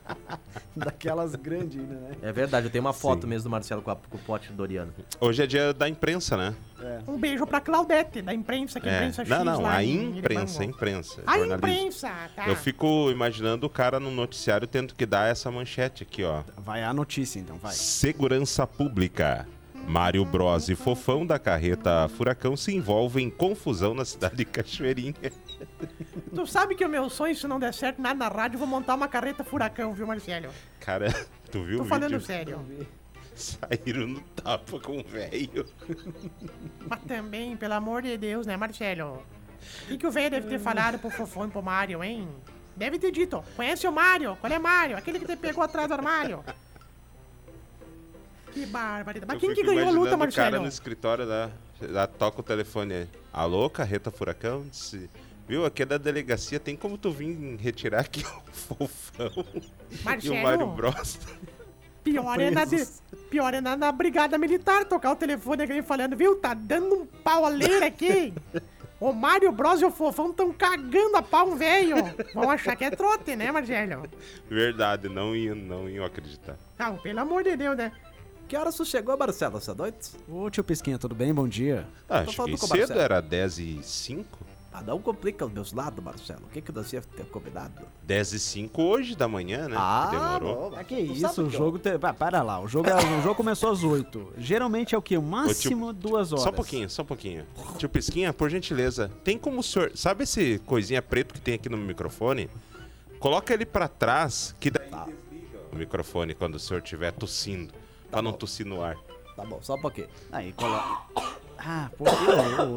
Daquelas 0.86 1.36
grandes 1.36 1.80
ainda, 1.80 1.96
né? 1.96 2.16
É 2.22 2.32
verdade, 2.32 2.68
eu 2.68 2.72
tenho 2.72 2.84
uma 2.84 2.94
foto 2.94 3.22
Sim. 3.24 3.28
mesmo 3.30 3.44
do 3.46 3.50
Marcelo 3.52 3.82
com, 3.82 3.92
a- 3.92 3.96
com 3.96 4.18
o 4.18 4.20
pote 4.20 4.50
do 4.50 4.56
Doriano. 4.56 4.94
Hoje 5.20 5.44
é 5.44 5.48
dia 5.48 5.74
da 5.74 5.88
imprensa, 5.88 6.36
né? 6.36 6.54
Um 7.08 7.18
beijo 7.18 7.48
pra 7.48 7.60
Claudete, 7.62 8.22
da 8.22 8.34
imprensa, 8.34 8.80
que 8.80 8.88
É. 8.88 8.96
imprensa 8.98 9.22
X 9.24 9.30
Não, 9.30 9.44
não, 9.46 9.62
lá 9.62 9.76
a 9.78 9.84
imprensa, 9.84 10.62
a 10.62 10.66
imprensa. 10.66 11.24
A 11.26 11.38
jornalismo. 11.38 11.68
imprensa, 11.70 12.12
tá. 12.36 12.48
Eu 12.48 12.56
fico 12.56 13.10
imaginando 13.10 13.66
o 13.66 13.70
cara 13.70 14.00
no 14.00 14.12
noticiário 14.12 14.68
tendo 14.68 14.94
que 14.94 15.06
dar 15.06 15.30
essa 15.32 15.50
manchete 15.50 16.04
aqui, 16.04 16.24
ó. 16.24 16.44
Vai 16.58 16.84
a 16.84 16.94
notícia, 16.94 17.40
então, 17.40 17.58
vai. 17.58 17.74
Segurança 17.74 18.68
Pública. 18.68 19.48
Mário 19.88 20.26
Bros 20.26 20.68
e 20.70 20.76
Fofão 20.76 21.26
da 21.26 21.38
carreta 21.38 22.08
Furacão 22.10 22.58
se 22.58 22.74
envolvem 22.76 23.28
em 23.28 23.30
confusão 23.30 23.94
na 23.94 24.04
cidade 24.04 24.36
de 24.38 24.46
Cachoeirinha. 24.46 25.14
Tu 26.34 26.48
sabe 26.48 26.76
que 26.76 26.84
o 26.84 26.90
meu 26.90 27.10
sonho, 27.10 27.36
se 27.36 27.48
não 27.48 27.60
der 27.60 27.74
certo 27.74 28.02
nada 28.02 28.16
na 28.16 28.28
rádio, 28.28 28.56
eu 28.56 28.60
vou 28.60 28.68
montar 28.68 28.96
uma 28.96 29.08
carreta 29.08 29.44
furacão, 29.44 29.94
viu, 29.94 30.08
Marcelo? 30.08 30.50
Cara, 30.80 31.14
tu 31.52 31.64
viu 31.64 31.78
Tô 31.78 31.84
o 31.84 31.88
falando 31.88 32.12
vídeo? 32.12 32.26
sério. 32.26 32.66
Saíram 33.36 34.08
no 34.08 34.22
tapa 34.22 34.80
com 34.80 34.98
o 35.00 35.04
velho. 35.04 35.66
Mas 36.90 37.02
também, 37.04 37.56
pelo 37.56 37.74
amor 37.74 38.02
de 38.02 38.18
Deus, 38.18 38.48
né, 38.48 38.58
Marcelo? 38.58 39.24
O 39.84 39.88
que, 39.88 39.98
que 39.98 40.08
o 40.08 40.12
velho 40.12 40.32
deve 40.32 40.48
ter 40.48 40.60
falado 40.60 40.98
pro 41.00 41.10
Fofão 41.10 41.46
e 41.48 41.52
pro 41.52 41.62
Mário, 41.62 42.04
hein? 42.04 42.28
Deve 42.76 42.98
ter 42.98 43.12
dito, 43.12 43.44
conhece 43.56 43.88
o 43.88 43.92
Mário? 43.92 44.36
Qual 44.42 44.52
é 44.52 44.60
Mário? 44.60 44.98
Aquele 44.98 45.20
que 45.20 45.26
te 45.26 45.36
pegou 45.36 45.64
atrás 45.64 45.88
do 45.88 45.94
armário. 45.94 46.44
Que 48.56 48.66
barbaridade. 48.66 49.26
Mas 49.32 49.40
quem 49.42 49.54
que 49.54 49.62
ganhou 49.64 49.90
a 49.90 49.92
luta, 49.92 50.14
imaginando 50.16 50.16
o 50.16 50.34
cara 50.34 50.44
Marcelo? 50.52 50.64
no 50.64 50.70
escritório 50.70 51.26
lá, 51.26 51.52
lá 51.82 52.08
toca 52.08 52.40
o 52.40 52.44
telefone 52.44 52.94
aí. 52.94 53.08
Alô, 53.34 53.70
carreta 53.70 54.10
Furacão? 54.10 54.66
Disse, 54.72 55.10
Viu, 55.48 55.66
aqui 55.66 55.84
é 55.84 55.86
da 55.86 55.98
delegacia, 55.98 56.60
tem 56.60 56.76
como 56.76 56.98
tu 56.98 57.12
vir 57.12 57.58
retirar 57.60 58.00
aqui 58.00 58.24
o 58.26 58.52
Fofão 58.52 59.46
e 59.92 60.04
Marcelo, 60.04 60.36
o 60.36 60.42
Mário 60.42 60.68
Bros? 60.68 61.20
pior 62.04 62.40
é, 62.40 62.50
na 62.50 62.66
de- 62.66 62.88
pior 63.30 63.54
é 63.54 63.60
na, 63.62 63.76
na 63.76 63.92
brigada 63.92 64.38
militar 64.38 64.86
tocar 64.86 65.12
o 65.12 65.16
telefone 65.16 65.64
aqui 65.64 65.82
falando, 65.82 66.16
viu? 66.16 66.36
Tá 66.38 66.54
dando 66.54 66.96
um 66.96 67.06
pau 67.06 67.46
a 67.46 67.50
leira 67.50 67.86
aqui. 67.88 68.34
O 69.00 69.12
Mário 69.12 69.52
Bros 69.52 69.82
e 69.82 69.86
o 69.86 69.92
Fofão 69.92 70.32
tão 70.32 70.54
cagando 70.54 71.18
a 71.18 71.22
pau 71.22 71.56
velho. 71.56 71.98
Vão 72.34 72.50
achar 72.50 72.76
que 72.78 72.86
é 72.86 72.90
trote, 72.90 73.36
né, 73.36 73.52
Marcelo? 73.52 74.08
Verdade, 74.50 75.10
não 75.10 75.36
iam, 75.36 75.56
não 75.56 75.90
iam 75.90 76.06
acreditar. 76.06 76.56
Não, 76.80 76.96
pelo 76.98 77.20
amor 77.20 77.44
de 77.44 77.56
Deus, 77.58 77.76
né? 77.76 77.92
Que 78.48 78.56
horas 78.56 78.76
tu 78.76 78.86
chegou, 78.86 79.18
Marcelo, 79.18 79.58
essa 79.58 79.74
noite? 79.74 80.12
Ô, 80.30 80.50
tio 80.50 80.64
Pisquinha, 80.64 81.00
tudo 81.00 81.16
bem? 81.16 81.34
Bom 81.34 81.48
dia. 81.48 81.88
Ah, 82.08 82.24
Tô 82.24 82.32
cheguei 82.32 82.58
cedo, 82.58 82.70
Marcelo. 82.78 83.00
era 83.00 83.22
10 83.22 83.58
e 83.60 83.80
5. 83.82 84.46
Ah, 84.72 84.82
não 84.84 85.00
complica 85.02 85.46
os 85.46 85.52
meus 85.52 85.72
lados, 85.74 86.04
Marcelo. 86.04 86.42
O 86.46 86.50
que 86.50 86.62
que 86.62 86.72
nós 86.72 86.92
ia 86.94 87.02
ter 87.02 87.26
combinado? 87.28 87.82
10 88.04 88.34
e 88.34 88.40
5 88.40 88.84
hoje 88.84 89.16
da 89.16 89.28
manhã, 89.28 89.68
né? 89.70 89.76
Ah, 89.80 90.10
Demorou. 90.12 90.72
não, 90.72 90.78
Ah, 90.78 90.84
que 90.84 90.96
tu 90.96 91.02
isso, 91.14 91.28
o 91.28 91.34
que 91.34 91.42
eu- 91.42 91.50
jogo. 91.58 91.80
Te... 91.80 91.90
Ah, 92.00 92.14
para 92.14 92.44
lá, 92.44 92.60
o 92.62 92.68
jogo, 92.68 92.88
é- 92.90 92.96
o 92.96 93.22
jogo 93.24 93.36
começou 93.36 93.72
às 93.72 93.84
8. 93.84 94.34
Geralmente 94.38 94.94
é 94.94 94.98
o 94.98 95.02
quê? 95.02 95.18
O 95.18 95.22
máximo 95.24 95.92
duas 95.92 96.32
horas. 96.32 96.44
Só 96.44 96.50
um 96.50 96.54
pouquinho, 96.54 96.90
só 96.90 97.02
um 97.02 97.06
pouquinho. 97.06 97.46
Tio 97.80 97.90
Pisquinha, 97.90 98.32
por 98.34 98.50
gentileza, 98.50 99.10
tem 99.24 99.40
como 99.40 99.62
o 99.62 99.64
senhor. 99.64 99.92
Sabe 99.96 100.24
esse 100.26 100.60
coisinha 100.68 101.02
preto 101.02 101.34
que 101.34 101.42
tem 101.42 101.56
aqui 101.56 101.70
no 101.70 101.78
microfone? 101.78 102.50
Coloca 103.18 103.54
ele 103.54 103.66
pra 103.66 103.88
trás, 103.88 104.54
que 104.60 104.70
daí 104.70 104.90
Tá. 104.90 105.06
desliga 105.06 105.58
o 105.72 105.76
microfone 105.78 106.36
quando 106.36 106.56
o 106.56 106.60
senhor 106.60 106.84
estiver 106.84 107.12
tossindo. 107.14 107.74
Pra 108.16 108.22
não 108.22 108.32
tossir 108.32 108.66
no 108.66 108.82
ar. 108.82 108.96
Tá 109.36 109.44
bom, 109.44 109.60
só 109.62 109.76
um 109.76 109.82
pouquinho. 109.82 110.08
Aí, 110.32 110.54
coloca. 110.54 111.02
Ah, 111.60 111.90
ô, 112.00 112.06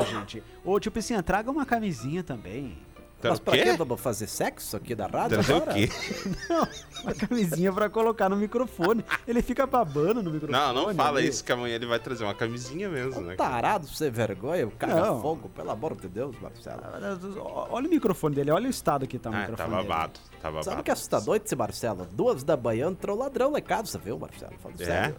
ô, 0.02 0.04
gente. 0.04 0.42
Ô, 0.64 0.80
tio 0.80 0.90
Piscinha, 0.90 1.22
traga 1.22 1.48
uma 1.48 1.64
camisinha 1.64 2.24
também. 2.24 2.76
Então, 3.20 3.30
Mas 3.32 3.40
pra 3.40 3.52
o 3.52 3.56
quê? 3.56 3.64
que 3.64 3.76
vamos 3.76 4.00
fazer 4.00 4.28
sexo 4.28 4.76
aqui 4.76 4.94
da 4.94 5.06
rádio 5.08 5.30
Trazer 5.42 5.52
o 5.52 5.56
agora? 5.56 5.74
quê? 5.74 5.88
Uma 7.02 7.14
camisinha 7.14 7.72
pra 7.72 7.88
colocar 7.90 8.28
no 8.28 8.36
microfone. 8.36 9.04
Ele 9.26 9.42
fica 9.42 9.66
babando 9.66 10.22
no 10.22 10.30
microfone. 10.30 10.52
Não, 10.52 10.72
não 10.72 10.94
fala 10.94 11.20
isso, 11.20 11.42
que 11.44 11.50
amanhã 11.50 11.74
ele 11.74 11.86
vai 11.86 11.98
trazer 11.98 12.22
uma 12.22 12.34
camisinha 12.34 12.88
mesmo, 12.88 13.20
né? 13.22 13.34
Tarado, 13.34 13.88
sem 13.88 14.08
vergonha, 14.10 14.66
o 14.68 14.70
cara 14.70 14.94
Não. 14.94 15.20
fogo, 15.20 15.48
pelo 15.48 15.70
amor 15.70 15.96
de 15.96 16.06
Deus, 16.08 16.36
Marcelo. 16.40 16.80
Olha 17.70 17.86
o 17.88 17.90
microfone 17.90 18.36
dele, 18.36 18.52
olha 18.52 18.68
o 18.68 18.70
estado 18.70 19.04
que 19.06 19.18
tá 19.18 19.30
o 19.30 19.34
Ah, 19.34 19.40
microfone. 19.40 19.68
tá 19.70 19.76
babado, 19.76 20.12
tá 20.12 20.27
babado. 20.42 20.64
Sabe 20.64 20.82
que 20.82 20.90
esta 20.90 21.20
noite, 21.20 21.54
Marcelo, 21.56 22.06
duas 22.12 22.42
da 22.44 22.56
manhã, 22.56 22.88
entrou 22.90 23.16
ladrão 23.16 23.50
lá 23.50 23.58
em 23.58 23.62
casa, 23.62 23.98
viu, 23.98 24.18
Marcelo? 24.18 24.54
Falando 24.58 24.80
É? 24.80 24.84
sério. 24.84 25.16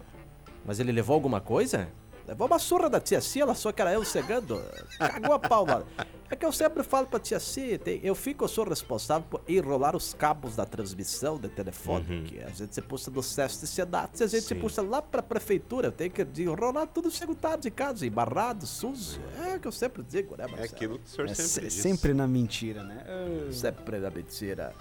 Mas 0.66 0.80
ele 0.80 0.92
levou 0.92 1.14
alguma 1.14 1.40
coisa? 1.42 1.90
Levou 2.28 2.46
uma 2.46 2.60
surra 2.60 2.88
da 2.92 3.00
tia 3.00 3.20
Cia, 3.22 3.42
ela 3.42 3.56
só 3.56 3.72
que 3.72 3.82
era 3.82 3.92
eu 3.92 4.06
cegando. 4.06 4.62
Cagou 5.00 5.34
a 5.34 5.40
pau, 5.40 5.66
mano. 5.66 5.84
É 6.30 6.36
que 6.36 6.46
eu 6.46 6.52
sempre 6.52 6.84
falo 6.84 7.08
pra 7.08 7.20
tia 7.20 7.40
Cia, 7.40 7.80
eu 8.04 8.14
fico, 8.14 8.44
eu 8.44 8.48
sou 8.48 8.70
responsável 8.70 9.28
por 9.28 9.42
enrolar 9.48 9.96
os 9.96 10.14
cabos 10.14 10.56
da 10.56 10.64
transmissão 10.64 11.40
de 11.40 11.50
telefone, 11.50 12.06
Uhum. 12.08 12.24
que 12.26 12.40
a 12.40 12.50
gente 12.50 12.76
se 12.76 12.84
puxa 12.84 13.10
do 13.10 13.24
SESC 13.24 13.62
de 13.62 13.68
Sedates, 13.68 14.22
a 14.22 14.28
gente 14.28 14.44
se 14.44 14.50
Sim. 14.54 14.60
puxa 14.60 14.80
lá 14.84 15.02
pra 15.02 15.24
prefeitura, 15.24 15.88
eu 15.88 15.92
tenho 15.92 16.12
que 16.12 16.22
enrolar 16.40 16.86
tudo 16.86 17.10
chego 17.10 17.34
tarde 17.34 17.70
em 17.70 17.72
casa, 17.72 18.06
embarrado, 18.06 18.68
sujo. 18.68 19.20
É 19.44 19.56
o 19.56 19.60
que 19.60 19.68
eu 19.68 19.72
sempre 19.72 20.04
digo, 20.04 20.38
né, 20.38 20.44
É 20.44 20.48
Marcelo? 20.52 20.66
aquilo 20.76 21.00
que 21.00 21.06
o 21.06 21.10
senhor 21.10 21.30
É 21.32 21.34
sempre 21.34 21.50
se- 21.50 21.62
diz. 21.62 21.74
sempre 21.74 22.14
na 22.14 22.28
mentira, 22.28 22.84
né? 22.84 23.04
Sempre 23.52 23.98
na 23.98 24.12
mentira. 24.12 24.72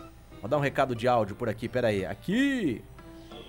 Vou 0.40 0.48
dar 0.48 0.56
um 0.56 0.60
recado 0.60 0.94
de 0.94 1.08
áudio 1.08 1.34
por 1.36 1.48
aqui, 1.48 1.68
peraí. 1.68 2.04
Aqui! 2.04 2.82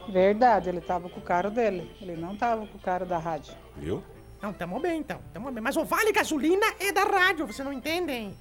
Verdade, 0.07 0.69
ele 0.69 0.81
tava 0.81 1.07
com 1.09 1.19
o 1.19 1.23
carro 1.23 1.51
dele. 1.51 1.91
Ele 2.01 2.15
não 2.15 2.35
tava 2.35 2.65
com 2.65 2.77
o 2.77 2.81
carro 2.81 3.05
da 3.05 3.17
rádio. 3.17 3.53
Viu? 3.77 4.03
Não, 4.41 4.53
tamo 4.53 4.79
bem 4.79 4.99
então, 4.99 5.19
tamo 5.33 5.51
bem. 5.51 5.61
Mas 5.61 5.75
o 5.75 5.83
Vale 5.83 6.11
Gasolina 6.11 6.65
é 6.79 6.91
da 6.91 7.03
rádio, 7.03 7.45
você 7.45 7.63
não 7.63 7.73
entende, 7.73 8.11
hein? 8.11 8.35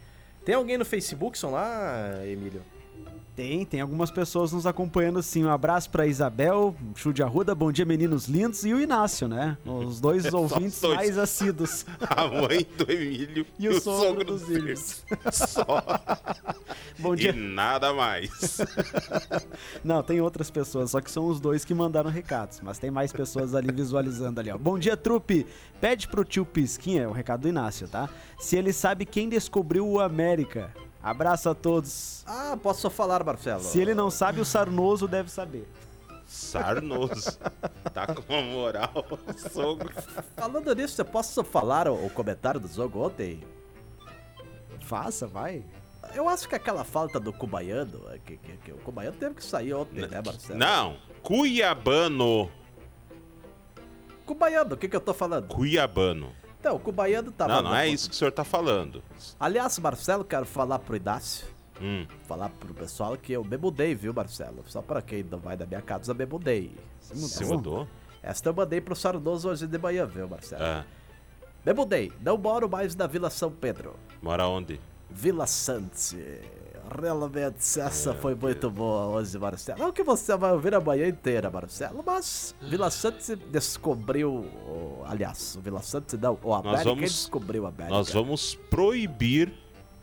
Tem 0.45 0.55
alguém 0.55 0.79
no 0.79 0.85
Facebook, 0.85 1.37
são 1.37 1.51
lá, 1.51 2.25
Emílio? 2.25 2.63
Tem, 3.37 3.65
tem 3.65 3.81
algumas 3.81 4.11
pessoas 4.11 4.51
nos 4.53 4.67
acompanhando 4.67 5.23
sim. 5.23 5.45
Um 5.45 5.49
abraço 5.51 5.89
pra 5.91 6.09
Isabel, 6.09 6.75
Chu 6.97 7.13
de 7.13 7.23
Arruda, 7.23 7.55
bom 7.55 7.71
dia 7.71 7.85
meninos 7.85 8.27
lindos 8.27 8.65
e 8.65 8.75
o 8.75 8.81
Inácio, 8.81 9.29
né? 9.29 9.57
Os 9.65 10.01
dois 10.03 10.33
ouvintes 10.35 10.81
dois. 10.81 10.97
mais 10.97 11.17
assíduos. 11.17 11.87
A 12.03 12.27
mãe 12.27 12.67
do 12.77 12.91
Emílio 12.91 13.47
E 13.57 13.69
o 13.69 13.81
sogro 13.81 14.25
dos 14.25 14.43
filhos. 14.43 15.05
Só. 15.31 15.65
Bom 16.99 17.15
E 17.15 17.19
dia. 17.19 17.33
nada 17.33 17.95
mais. 17.95 18.59
Não, 19.85 20.03
tem 20.03 20.21
outras 20.21 20.51
pessoas, 20.51 20.91
só 20.91 21.01
que 21.01 21.09
são 21.09 21.27
os 21.29 21.39
dois 21.39 21.65
que 21.65 21.73
mandaram 21.73 22.11
recados, 22.11 22.61
mas 22.61 22.81
tem 22.81 22.91
mais 22.91 23.13
pessoas 23.13 23.55
ali 23.55 23.71
visualizando 23.71 24.41
ali, 24.41 24.51
ó. 24.51 24.59
Bom 24.59 24.77
dia, 24.77 24.97
trupe. 24.97 25.47
Pede 25.81 26.09
pro 26.09 26.25
tio 26.25 26.45
Pisquinha, 26.45 27.03
é 27.03 27.07
o 27.07 27.13
recado 27.13 27.43
do 27.43 27.49
Inácio, 27.49 27.87
tá? 27.87 28.09
Se 28.37 28.57
ele 28.57 28.73
sabe 28.73 29.07
quem 29.07 29.29
descobriu 29.29 29.87
o 29.87 30.01
América. 30.01 30.75
Abraço 31.11 31.49
a 31.49 31.55
todos. 31.55 32.23
Ah, 32.27 32.57
posso 32.63 32.83
só 32.83 32.91
falar, 32.91 33.25
Marcelo? 33.25 33.63
Se 33.63 33.81
ele 33.81 33.95
não 33.95 34.11
sabe, 34.11 34.41
o 34.41 34.45
Sarnoso 34.45 35.09
deve 35.09 35.31
saber. 35.31 35.67
Sarnoso. 36.27 37.39
Tá 37.95 38.07
com 38.07 38.23
uma 38.33 38.43
moral, 38.43 38.93
sogro. 39.53 39.91
Falando 40.37 40.75
nisso, 40.75 41.01
eu 41.01 41.05
posso 41.07 41.43
falar 41.43 41.89
o, 41.89 42.07
o 42.07 42.11
comentário 42.11 42.61
do 42.61 42.69
jogo 42.69 43.07
ontem? 43.07 43.43
Faça, 44.83 45.27
vai. 45.27 45.65
Eu 46.15 46.29
acho 46.29 46.47
que 46.49 46.55
aquela 46.55 46.85
falta 46.85 47.19
do 47.19 47.33
Cubaiano, 47.33 48.03
é 48.11 48.19
que, 48.19 48.37
que- 48.37 48.57
que 48.59 48.73
o 48.73 48.77
Cubaiano 48.79 49.17
teve 49.17 49.35
que 49.37 49.45
sair 49.45 49.73
ontem, 49.75 50.07
né, 50.07 50.23
Marcelo? 50.25 50.59
Não, 50.59 50.97
Cuiabano. 51.23 52.51
Cubaiano, 54.27 54.75
o 54.75 54.77
que, 54.77 54.89
que 54.89 54.97
eu 54.97 55.01
tô 55.01 55.15
falando? 55.15 55.49
Cuiabano. 55.49 56.33
Então, 56.61 56.77
o 56.77 56.79
Cubaiano 56.81 57.31
tava... 57.31 57.55
Não, 57.55 57.63
não 57.71 57.77
é 57.77 57.87
isso 57.89 58.09
que 58.09 58.15
o 58.15 58.19
senhor 58.19 58.33
tá 58.33 58.45
falando. 58.45 59.03
Aliás, 59.39 59.79
Marcelo, 59.79 60.25
quero 60.25 60.45
falar 60.45 60.79
pro 60.79 60.97
Inácio, 60.97 61.47
Hum, 61.81 62.05
falar 62.27 62.49
pro 62.49 62.75
pessoal 62.75 63.17
que 63.17 63.33
eu 63.33 63.45
me 63.45 63.57
mudei, 63.57 63.95
viu, 63.95 64.13
Marcelo? 64.13 64.65
Só 64.67 64.83
pra 64.83 65.01
quem 65.01 65.23
não 65.23 65.39
vai 65.39 65.57
da 65.57 65.65
minha 65.65 65.81
casa, 65.81 66.11
eu 66.11 66.15
me 66.17 66.27
mudei. 66.27 66.75
se 67.01 67.45
mudou? 67.45 67.87
Esta 68.21 68.49
eu 68.49 68.55
mandei 68.55 68.81
pro 68.81 68.97
Sarnoso 68.97 69.49
hoje 69.49 69.65
de 69.69 69.79
manhã, 69.79 70.05
viu, 70.05 70.29
Marcelo? 70.29 70.63
Ah, 70.65 70.85
Me 71.65 71.73
mudei, 71.73 72.13
não 72.21 72.37
moro 72.37 72.69
mais 72.69 72.97
na 72.97 73.07
Vila 73.07 73.31
São 73.31 73.51
Pedro. 73.53 73.95
mora 74.21 74.49
onde? 74.49 74.81
Vila 75.09 75.47
Sante. 75.47 76.17
Realmente, 76.91 77.81
essa 77.81 78.11
É, 78.11 78.15
foi 78.15 78.35
muito 78.35 78.71
boa 78.71 79.07
hoje, 79.07 79.39
Marcelo. 79.39 79.79
Não 79.79 79.93
que 79.93 80.03
você 80.03 80.37
vai 80.37 80.53
ouvir 80.53 80.75
a 80.75 80.81
manhã 80.81 81.07
inteira, 81.07 81.51
Marcelo, 81.51 82.03
mas 82.05 82.55
Vila 82.63 82.91
Sante 82.91 83.37
descobriu. 83.37 84.47
Aliás, 85.07 85.57
o 85.57 85.61
Vila 85.61 85.83
Sante 85.83 86.17
não, 86.17 86.39
o 86.43 86.55
América 86.55 86.85
vamos- 86.85 87.11
descobriu 87.13 87.67
a 87.67 87.69
América. 87.69 87.91
Nós 87.97 88.11
vamos 88.13 88.55
proibir 88.71 89.53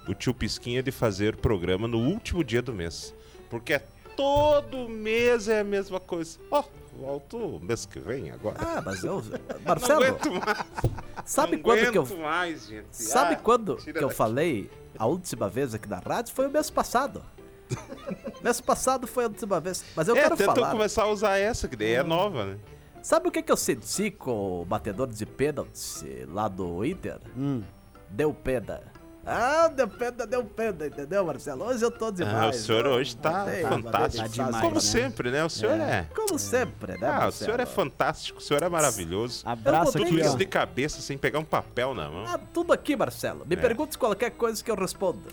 o 0.08 0.14
tio 0.14 0.34
Pisquinha 0.34 0.84
de 0.84 0.92
fazer 0.92 1.36
programa 1.38 1.88
no 1.88 1.98
último 1.98 2.44
dia 2.44 2.62
do 2.62 2.72
mês. 2.74 3.14
Porque 3.50 3.74
é 3.74 3.80
todo 4.16 4.88
mês 4.88 5.48
é 5.48 5.60
a 5.62 5.64
mesma 5.64 6.00
coisa. 6.00 6.38
Ó, 6.52 6.64
volto 7.00 7.60
mês 7.62 7.86
que 7.86 8.00
vem 8.00 8.32
agora. 8.32 8.58
Ah, 8.60 8.82
mas 8.86 9.04
eu. 9.04 9.22
não 9.24 9.40
Marcelo, 9.66 10.04
aguento 10.04 10.32
mais. 10.32 10.66
sabe 11.26 11.56
não 11.58 11.64
quando 11.64 11.92
que 11.92 11.98
eu. 11.98 12.18
mais, 12.18 12.68
gente. 12.68 12.88
Sabe 12.92 13.34
Ah, 13.36 13.38
quando 13.38 13.78
que 13.78 13.90
eu 13.90 13.94
daqui. 13.94 14.14
falei 14.14 14.70
a 14.98 15.06
última 15.06 15.50
vez 15.50 15.74
aqui 15.74 15.88
na 15.90 16.00
rádio? 16.00 16.34
Foi 16.34 16.48
o 16.48 16.52
mês 16.52 16.70
passado. 16.70 17.24
mês 18.44 18.62
passado 18.62 19.08
foi 19.08 19.26
a 19.26 19.28
última 19.28 19.60
vez. 19.60 19.84
Mas 19.96 20.08
eu 20.08 20.16
é, 20.16 20.22
quero 20.22 20.38
tentou 20.38 20.56
falar. 20.56 20.72
começar 20.72 21.04
a 21.04 21.08
usar 21.10 21.38
essa, 21.38 21.68
que 21.68 21.76
daí 21.76 21.94
é 21.94 22.04
nova, 22.04 22.46
né? 22.46 22.58
Sabe 23.02 23.28
o 23.28 23.32
que, 23.32 23.42
que 23.44 23.52
eu 23.52 23.58
senti 23.58 24.10
com 24.10 24.62
o 24.62 24.66
batedor 24.66 25.08
de 25.08 25.26
pênaltis 25.26 26.04
lá 26.28 26.48
do 26.48 26.84
Inter? 26.84 27.20
Hum. 27.38 27.62
Deu 28.10 28.34
pena. 28.34 28.82
Ah, 29.28 29.68
deu 29.70 29.88
pena, 29.88 30.28
deu 30.28 30.44
pena, 30.46 30.86
entendeu, 30.86 31.26
Marcelo? 31.26 31.66
Hoje 31.66 31.84
eu 31.84 31.90
tô 31.90 32.12
demais. 32.12 32.36
Ah, 32.36 32.50
o 32.50 32.54
senhor 32.54 32.86
hoje 32.86 33.18
tá 33.18 33.32
mandei, 33.32 33.62
fantástico. 33.64 34.22
mandei 34.24 34.30
demais, 34.46 34.62
Como 34.64 34.76
né? 34.76 34.80
sempre, 34.82 35.32
né? 35.32 35.44
O 35.44 35.50
senhor 35.50 35.80
é. 35.80 36.08
Como 36.16 36.38
sempre, 36.38 36.98
né, 37.00 37.08
Ah, 37.10 37.28
o 37.28 37.32
senhor 37.32 37.60
é 37.60 37.66
fantástico, 37.66 38.38
o 38.38 38.42
senhor 38.42 38.62
é 38.62 38.70
maravilhoso. 38.70 39.42
Abraço 39.44 39.98
aqui, 39.98 40.06
Tudo 40.10 40.20
isso 40.20 40.34
ó. 40.34 40.38
de 40.38 40.46
cabeça 40.46 41.02
sem 41.02 41.18
pegar 41.18 41.40
um 41.40 41.44
papel 41.44 41.96
na 41.96 42.08
mão. 42.08 42.24
Ah, 42.28 42.40
tudo 42.54 42.72
aqui, 42.72 42.96
Marcelo. 42.96 43.44
Me 43.48 43.56
É. 43.56 43.60
pergunte 43.60 43.98
qualquer 43.98 44.30
coisa 44.30 44.64
que 44.64 44.70
eu 44.70 44.76
respondo. 44.76 45.24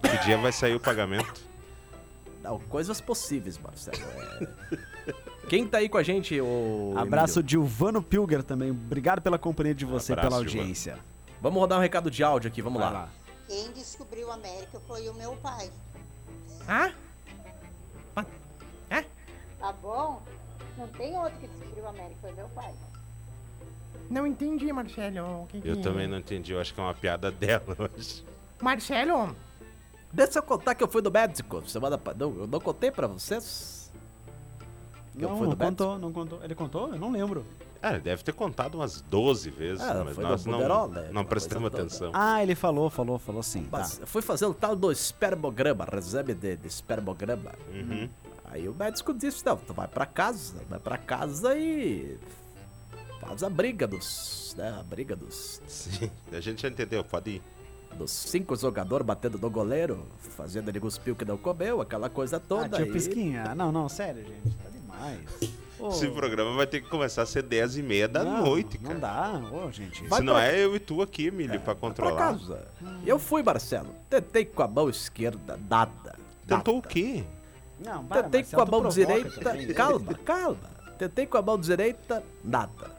Que 0.00 0.24
dia 0.24 0.38
vai 0.38 0.52
sair 0.52 0.74
o 0.74 0.80
pagamento? 0.80 1.42
Não, 2.42 2.58
coisas 2.58 3.00
possíveis, 3.02 3.58
Marcelo. 3.58 3.98
é. 3.98 4.48
Quem 5.48 5.66
tá 5.66 5.76
aí 5.76 5.90
com 5.90 5.98
a 5.98 6.02
gente, 6.02 6.40
o 6.40 6.94
Abraço 6.96 7.42
Dilvano 7.42 8.02
Pilger 8.02 8.42
também. 8.42 8.70
Obrigado 8.70 9.20
pela 9.20 9.38
companhia 9.38 9.74
de 9.74 9.84
você, 9.84 10.12
Abraço, 10.12 10.28
pela 10.30 10.40
Gilvano. 10.42 10.60
audiência. 10.62 10.98
Vamos 11.44 11.60
rodar 11.60 11.78
um 11.78 11.82
recado 11.82 12.10
de 12.10 12.24
áudio 12.24 12.48
aqui, 12.48 12.62
vamos 12.62 12.80
lá. 12.80 12.88
lá. 12.88 13.08
Quem 13.46 13.70
descobriu 13.72 14.30
a 14.30 14.34
América 14.34 14.80
foi 14.88 15.06
o 15.10 15.12
meu 15.12 15.36
pai. 15.36 15.70
Hã? 16.66 16.90
Ah, 18.16 18.24
É? 18.88 19.04
Tá 19.58 19.70
bom? 19.70 20.22
Não 20.78 20.88
tem 20.88 21.14
outro 21.18 21.38
que 21.38 21.46
descobriu 21.48 21.84
a 21.86 21.90
América, 21.90 22.16
foi 22.22 22.32
meu 22.32 22.48
pai. 22.48 22.72
Não 24.08 24.26
entendi, 24.26 24.72
Marcelo. 24.72 25.42
O 25.42 25.46
que 25.48 25.58
Eu 25.58 25.76
que- 25.76 25.82
também 25.82 26.08
não 26.08 26.16
entendi, 26.16 26.52
eu 26.52 26.60
acho 26.62 26.72
que 26.72 26.80
é 26.80 26.82
uma 26.82 26.94
piada 26.94 27.30
dela 27.30 27.76
hoje. 27.78 28.24
Marcelo, 28.62 29.36
Deixa 30.10 30.38
eu 30.38 30.42
contar 30.44 30.74
que 30.76 30.82
eu 30.82 30.88
fui 30.88 31.02
no 31.02 31.10
médico 31.10 31.68
semana 31.68 31.98
pa- 31.98 32.14
não, 32.14 32.34
Eu 32.38 32.46
não 32.46 32.60
contei 32.60 32.90
pra 32.90 33.06
vocês? 33.06 33.92
Que 35.12 35.22
eu 35.24 35.28
Não, 35.28 35.36
fui 35.36 35.46
não 35.48 35.56
médico? 35.56 35.64
contou, 35.66 35.98
não 35.98 36.10
contou. 36.12 36.42
Ele 36.42 36.54
contou? 36.54 36.88
Eu 36.88 36.98
não 36.98 37.10
lembro. 37.10 37.44
Ah, 37.86 37.92
ele 37.92 38.00
deve 38.00 38.22
ter 38.22 38.32
contado 38.32 38.76
umas 38.76 39.00
12 39.02 39.50
vezes, 39.50 39.82
Ah, 39.82 40.02
mas 40.04 40.16
nós 40.16 40.46
não, 40.46 40.54
Buderol, 40.58 40.88
né? 40.88 41.10
não 41.12 41.24
prestamos 41.24 41.66
atenção. 41.72 42.10
Ah, 42.14 42.42
ele 42.42 42.54
falou, 42.54 42.88
falou, 42.88 43.18
falou 43.18 43.42
sim. 43.42 43.64
Tá. 43.64 43.78
Mas 43.78 43.98
eu 44.00 44.06
fui 44.06 44.22
fazer 44.22 44.46
o 44.46 44.54
tal 44.54 44.74
do 44.74 44.90
espermograma, 44.90 45.86
exame 45.98 46.32
de, 46.34 46.56
de 46.56 46.66
espermograma. 46.66 47.52
Uhum. 47.72 48.08
Aí 48.46 48.68
o 48.68 48.74
médico 48.74 49.12
disse, 49.12 49.44
não, 49.44 49.56
tu 49.56 49.74
vai 49.74 49.86
pra 49.88 50.06
casa, 50.06 50.54
vai 50.68 50.78
pra 50.78 50.96
casa 50.96 51.56
e 51.58 52.18
faz 53.20 53.42
a 53.42 53.50
briga 53.50 53.86
dos, 53.86 54.54
né, 54.56 54.76
a 54.78 54.82
briga 54.82 55.14
dos, 55.16 55.60
Sim, 55.66 56.10
a 56.32 56.40
gente 56.40 56.62
já 56.62 56.68
entendeu, 56.68 57.02
pode 57.04 57.30
ir. 57.32 57.42
dos 57.98 58.10
cinco 58.10 58.54
jogadores 58.56 59.04
batendo 59.06 59.38
no 59.38 59.50
goleiro, 59.50 60.06
fazendo 60.36 60.68
ele 60.68 60.78
cuspir 60.80 61.12
o 61.12 61.16
que 61.16 61.24
não 61.24 61.36
comeu, 61.36 61.80
aquela 61.80 62.08
coisa 62.08 62.36
Ah, 62.36 62.40
toda. 62.40 62.68
tio 62.76 62.84
aí. 62.86 62.92
Pisquinha. 62.92 63.54
Não, 63.54 63.70
não, 63.72 63.88
sério, 63.88 64.24
gente. 64.24 64.56
Tá 64.56 64.70
demais. 64.70 65.20
Esse 65.90 66.08
programa 66.08 66.54
vai 66.56 66.66
ter 66.66 66.80
que 66.80 66.88
começar 66.88 67.22
a 67.22 67.26
ser 67.26 67.42
10 67.42 67.76
e 67.78 67.82
meia 67.82 68.06
da 68.08 68.22
Não, 68.24 68.44
noite, 68.44 68.78
cara. 68.78 68.94
Não 68.94 69.00
dá, 69.00 69.42
ô, 69.52 69.70
gente. 69.72 70.04
Vai 70.06 70.20
Se 70.20 70.24
não 70.24 70.34
pra- 70.34 70.46
é 70.46 70.64
eu 70.64 70.76
e 70.76 70.78
tu 70.80 71.02
aqui, 71.02 71.26
Emílio, 71.26 71.60
pra 71.60 71.74
Por 71.74 71.80
controlar. 71.80 72.14
acaso, 72.30 72.56
eu 73.04 73.18
fui, 73.18 73.42
Marcelo. 73.42 73.94
Tentei 74.08 74.44
com 74.44 74.62
a 74.62 74.68
mão 74.68 74.88
esquerda, 74.88 75.58
nada. 75.68 76.16
Tentou 76.46 76.78
o 76.78 76.82
quê? 76.82 77.24
Não, 77.84 78.04
para, 78.04 78.22
Tentei 78.24 78.40
Marcelo, 78.42 78.66
com 78.66 78.76
a 78.76 78.80
mão 78.80 78.88
direita. 78.90 79.40
também. 79.40 79.66
Calma, 79.74 80.14
calma. 80.24 80.74
Tentei 80.98 81.26
com 81.26 81.38
a 81.38 81.42
mão 81.42 81.58
direita, 81.58 82.22
nada. 82.44 82.92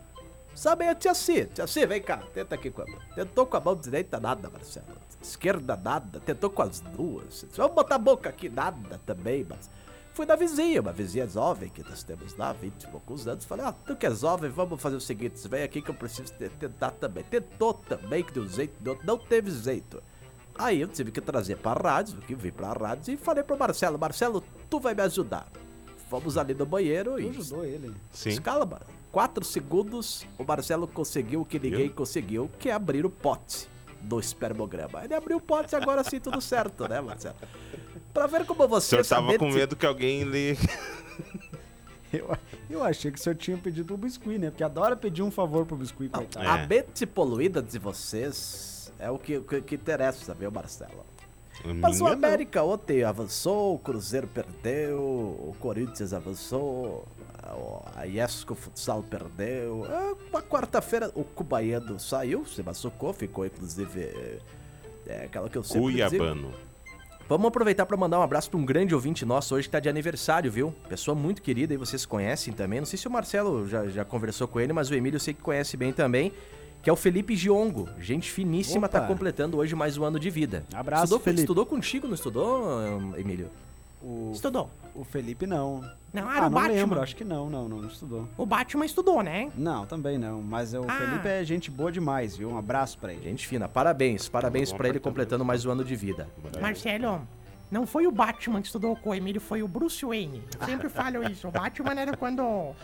Sabe, 0.53 0.87
a 0.87 0.95
tia 0.95 1.13
C, 1.13 1.45
tia 1.45 1.67
C, 1.67 1.85
vem 1.85 2.01
cá, 2.01 2.17
tenta 2.33 2.55
aqui 2.55 2.69
com 2.71 2.81
a 2.81 2.85
mão. 2.85 2.99
Tentou 3.13 3.45
com 3.45 3.57
a 3.57 3.59
mão 3.59 3.75
direita, 3.75 4.19
nada, 4.19 4.49
Marcelo. 4.49 4.85
Esquerda, 5.21 5.75
nada. 5.75 6.19
Tentou 6.19 6.49
com 6.49 6.61
as 6.61 6.79
duas. 6.81 7.45
Vamos 7.55 7.73
botar 7.75 7.95
a 7.95 7.97
boca 7.99 8.29
aqui, 8.29 8.47
nada 8.49 8.99
também, 9.05 9.45
mas. 9.49 9.69
Fui 10.15 10.25
na 10.25 10.35
vizinha, 10.37 10.79
uma 10.81 10.93
vizinha 10.93 11.27
jovem 11.27 11.69
que 11.69 11.83
nós 11.83 12.01
temos 12.01 12.35
lá, 12.37 12.53
20 12.53 12.83
e 12.83 12.87
poucos 12.87 13.27
anos. 13.27 13.43
Falei, 13.43 13.65
ah, 13.65 13.73
tu 13.85 13.95
que 13.97 14.05
é 14.05 14.11
jovem, 14.15 14.49
vamos 14.49 14.81
fazer 14.81 14.95
o 14.95 15.01
seguinte: 15.01 15.45
vem 15.47 15.61
aqui 15.61 15.81
que 15.81 15.91
eu 15.91 15.93
preciso 15.93 16.31
te- 16.33 16.47
tentar 16.49 16.91
também. 16.91 17.23
Tentou 17.25 17.73
também, 17.73 18.23
que 18.23 18.31
deu 18.31 18.47
jeito, 18.47 18.73
deu- 18.81 18.97
não 19.03 19.17
teve 19.17 19.51
jeito. 19.51 20.01
Aí 20.57 20.79
eu 20.79 20.87
tive 20.87 21.11
que 21.11 21.19
trazer 21.19 21.57
pra 21.57 21.73
rádio, 21.73 22.17
que 22.21 22.33
vim 22.33 22.49
pra 22.49 22.71
rádio 22.71 23.13
e 23.13 23.17
falei 23.17 23.43
pro 23.43 23.57
Marcelo: 23.59 23.99
Marcelo, 23.99 24.41
tu 24.69 24.79
vai 24.79 24.95
me 24.95 25.01
ajudar. 25.01 25.47
Fomos 26.09 26.37
ali 26.37 26.53
no 26.53 26.65
banheiro 26.65 27.19
e. 27.19 27.27
ajudou 27.29 27.65
ele. 27.65 27.93
Sim. 28.11 28.29
Escala, 28.29 28.65
mano. 28.65 28.85
Quatro 29.11 29.43
segundos, 29.43 30.25
o 30.39 30.45
Marcelo 30.45 30.87
conseguiu 30.87 31.41
o 31.41 31.45
que 31.45 31.59
ninguém 31.59 31.87
Viu? 31.87 31.93
conseguiu, 31.93 32.49
que 32.57 32.69
é 32.69 32.73
abrir 32.73 33.05
o 33.05 33.09
pote 33.09 33.67
do 34.01 34.17
espermograma. 34.19 35.03
Ele 35.03 35.13
abriu 35.13 35.37
o 35.37 35.41
pote 35.41 35.75
agora 35.75 36.03
sim, 36.05 36.19
tudo 36.21 36.39
certo, 36.39 36.87
né, 36.87 37.01
Marcelo? 37.01 37.35
Pra 38.15 38.25
ver 38.27 38.45
como 38.45 38.63
O 38.63 38.67
você 38.67 38.87
senhor 38.87 39.05
tava 39.05 39.37
com 39.37 39.51
se- 39.51 39.57
medo 39.57 39.75
que 39.75 39.85
alguém 39.85 40.23
lhe. 40.23 40.57
Eu, 42.13 42.37
eu 42.69 42.83
achei 42.83 43.11
que 43.11 43.19
o 43.19 43.21
senhor 43.21 43.35
tinha 43.35 43.57
pedido 43.57 43.93
o 43.93 43.97
biscuit, 43.97 44.37
né? 44.39 44.49
Porque 44.49 44.63
adora 44.63 44.95
pedir 44.95 45.21
um 45.21 45.29
favor 45.29 45.65
pro 45.65 45.75
biscuit, 45.75 46.09
coitado. 46.09 46.45
É. 46.45 46.49
A 46.49 46.65
mente 46.65 47.05
poluída 47.05 47.61
de 47.61 47.77
vocês 47.77 48.89
é 48.97 49.11
o 49.11 49.17
que, 49.19 49.41
que, 49.41 49.61
que 49.61 49.75
interessa, 49.75 50.33
viu, 50.33 50.49
Marcelo? 50.49 51.05
Mas 51.81 51.99
o. 51.99 52.07
América 52.07 52.63
ontem 52.63 53.03
avançou, 53.03 53.75
o 53.75 53.79
Cruzeiro 53.79 54.27
perdeu, 54.27 54.97
o 54.97 55.53
Corinthians 55.59 56.13
avançou, 56.13 57.05
a- 57.97 58.05
Iesco 58.05 58.55
Futsal 58.55 59.03
perdeu. 59.03 59.85
É, 59.85 60.15
Uma 60.29 60.41
quarta-feira 60.41 61.11
o 61.15 61.23
Cubaiano 61.25 61.99
saiu, 61.99 62.45
se 62.45 62.63
machucou, 62.63 63.11
ficou 63.11 63.45
inclusive. 63.45 64.01
É, 64.03 64.37
é 65.07 65.23
aquela 65.25 65.49
que 65.49 65.57
eu 65.57 65.63
sempre 65.63 65.81
digo. 66.09 66.23
Vamos 67.27 67.47
aproveitar 67.47 67.87
para 67.87 67.97
mandar 67.97 68.19
um 68.19 68.21
abraço 68.21 68.51
para 68.51 68.59
um 68.59 68.65
grande 68.65 68.93
ouvinte 68.93 69.25
nosso 69.25 69.55
hoje 69.55 69.67
que 69.67 69.71
tá 69.71 69.79
de 69.79 69.89
aniversário, 69.89 70.51
viu? 70.51 70.71
Pessoa 70.87 71.15
muito 71.15 71.41
querida 71.41 71.73
e 71.73 71.77
vocês 71.77 72.05
conhecem 72.05 72.53
também. 72.53 72.79
Não 72.79 72.85
sei 72.85 72.99
se 72.99 73.07
o 73.07 73.11
Marcelo 73.11 73.67
já, 73.67 73.87
já 73.87 74.05
conversou 74.05 74.47
com 74.47 74.59
ele, 74.59 74.71
mas 74.71 74.91
o 74.91 74.93
Emílio 74.95 75.15
eu 75.15 75.19
sei 75.19 75.33
que 75.33 75.41
conhece 75.41 75.75
bem 75.75 75.91
também. 75.91 76.31
Que 76.83 76.89
é 76.89 76.93
o 76.93 76.95
Felipe 76.95 77.35
Giongo. 77.35 77.89
Gente 77.99 78.29
finíssima, 78.31 78.87
tá 78.87 78.99
Opa. 78.99 79.07
completando 79.07 79.57
hoje 79.57 79.73
mais 79.73 79.97
um 79.97 80.03
ano 80.03 80.19
de 80.19 80.29
vida. 80.29 80.63
Abraço, 80.71 81.05
estudou, 81.05 81.19
Felipe. 81.19 81.41
Estudou 81.41 81.65
contigo, 81.65 82.05
não 82.05 82.13
estudou, 82.13 83.17
Emílio? 83.17 83.49
O, 84.07 84.31
Estudou. 84.33 84.69
o 84.93 85.03
Felipe 85.03 85.47
não. 85.47 85.81
Não, 86.13 86.29
era 86.31 86.43
ah, 86.43 86.47
o 86.47 86.49
não 86.51 86.61
Batman. 86.61 86.73
lembro, 86.75 87.01
acho 87.01 87.15
que 87.15 87.23
não, 87.23 87.49
não, 87.49 87.67
não 87.67 87.87
estudou. 87.87 88.29
O 88.37 88.45
Batman 88.45 88.85
estudou, 88.85 89.23
né? 89.23 89.51
Não, 89.57 89.83
também 89.87 90.15
não. 90.19 90.43
Mas 90.43 90.75
o 90.75 90.83
Ah. 90.87 90.93
Felipe 90.93 91.27
é 91.27 91.43
gente 91.43 91.71
boa 91.71 91.91
demais, 91.91 92.37
viu? 92.37 92.49
Um 92.51 92.57
abraço 92.57 92.99
pra 92.99 93.11
ele. 93.11 93.23
Gente 93.23 93.47
fina, 93.47 93.67
parabéns, 93.67 94.29
parabéns 94.29 94.71
para 94.71 94.87
ele 94.87 94.99
completando 94.99 95.43
mais 95.43 95.65
um 95.65 95.71
ano 95.71 95.83
de 95.83 95.95
vida. 95.95 96.29
Marcelo, 96.61 97.27
não 97.71 97.87
foi 97.87 98.05
o 98.05 98.11
Batman 98.11 98.61
que 98.61 98.67
estudou 98.67 98.95
com 98.95 99.09
o 99.09 99.15
Emílio, 99.15 99.41
foi 99.41 99.63
o 99.63 99.67
Bruce 99.67 100.05
Wayne. 100.05 100.43
Eu 100.59 100.65
sempre 100.67 100.87
falo 100.87 101.23
isso. 101.27 101.47
O 101.47 101.51
Batman 101.51 101.99
era 101.99 102.15
quando 102.15 102.75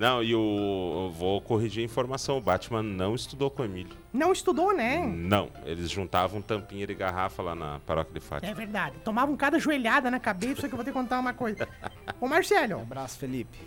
Não, 0.00 0.22
e 0.22 0.34
o. 0.34 1.08
eu 1.08 1.10
Vou 1.10 1.42
corrigir 1.42 1.82
a 1.82 1.84
informação. 1.84 2.38
O 2.38 2.40
Batman 2.40 2.82
não 2.82 3.14
estudou 3.14 3.50
com 3.50 3.60
o 3.60 3.64
Emílio. 3.66 3.94
não 4.10 4.32
estudou, 4.32 4.74
né? 4.74 4.96
Não. 5.06 5.50
Eles 5.66 5.90
juntavam 5.90 6.40
tampinha 6.40 6.86
de 6.86 6.94
garrafa 6.94 7.42
lá 7.42 7.54
na 7.54 7.80
paróquia 7.80 8.14
de 8.14 8.18
É 8.18 8.22
Fátima. 8.22 8.54
verdade. 8.54 8.96
Tomavam 9.04 9.36
cada 9.36 9.58
joelhada 9.58 10.10
na 10.10 10.18
cabeça 10.18 10.66
que 10.66 10.72
eu 10.72 10.76
vou 10.78 10.84
te 10.86 10.90
contar 10.90 11.20
uma 11.20 11.34
coisa. 11.34 11.68
Ô, 12.18 12.26
Marcelo, 12.26 12.80
Abraço, 12.80 13.18
Felipe. 13.18 13.58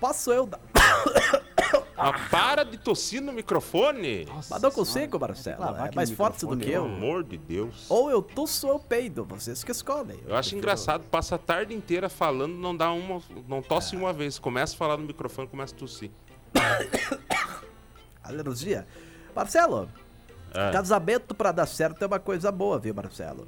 Posso 0.00 0.32
eu 0.32 0.44
dar. 0.44 0.58
Ah, 2.00 2.12
para 2.30 2.64
de 2.64 2.78
tossir 2.78 3.20
no 3.20 3.32
microfone! 3.32 4.24
Nossa 4.26 4.54
Mas 4.54 4.62
não 4.62 4.70
consigo, 4.70 5.18
Marcelo. 5.18 5.60
lavar 5.60 5.88
É 5.90 5.94
mais 5.94 6.10
forte 6.10 6.46
do 6.46 6.56
que 6.56 6.66
Pelo 6.66 6.86
eu. 6.86 6.92
amor 6.94 7.24
de 7.24 7.36
Deus. 7.36 7.86
Ou 7.90 8.08
eu 8.10 8.22
tuço 8.22 8.66
ou 8.68 8.74
eu 8.74 8.78
peido, 8.78 9.24
vocês 9.24 9.64
que 9.64 9.72
escolhem. 9.72 10.18
Eu 10.26 10.36
acho 10.36 10.54
engraçado, 10.56 11.02
passa 11.10 11.34
a 11.34 11.38
tarde 11.38 11.74
inteira 11.74 12.08
falando, 12.08 12.54
não 12.54 12.76
dá 12.76 12.92
uma. 12.92 13.20
não 13.48 13.60
tosse 13.60 13.96
É. 13.96 13.98
uma 13.98 14.12
vez. 14.12 14.38
Começa 14.38 14.74
a 14.74 14.78
falar 14.78 14.96
no 14.96 15.04
microfone, 15.04 15.48
começa 15.48 15.74
a 15.74 15.78
tossir. 15.78 16.10
Alergia. 18.22 18.86
Marcelo, 19.34 19.88
É. 20.54 20.70
casamento 20.70 21.34
pra 21.34 21.52
dar 21.52 21.66
certo 21.66 22.02
é 22.02 22.06
uma 22.06 22.18
coisa 22.18 22.50
boa, 22.52 22.78
viu, 22.78 22.94
Marcelo? 22.94 23.46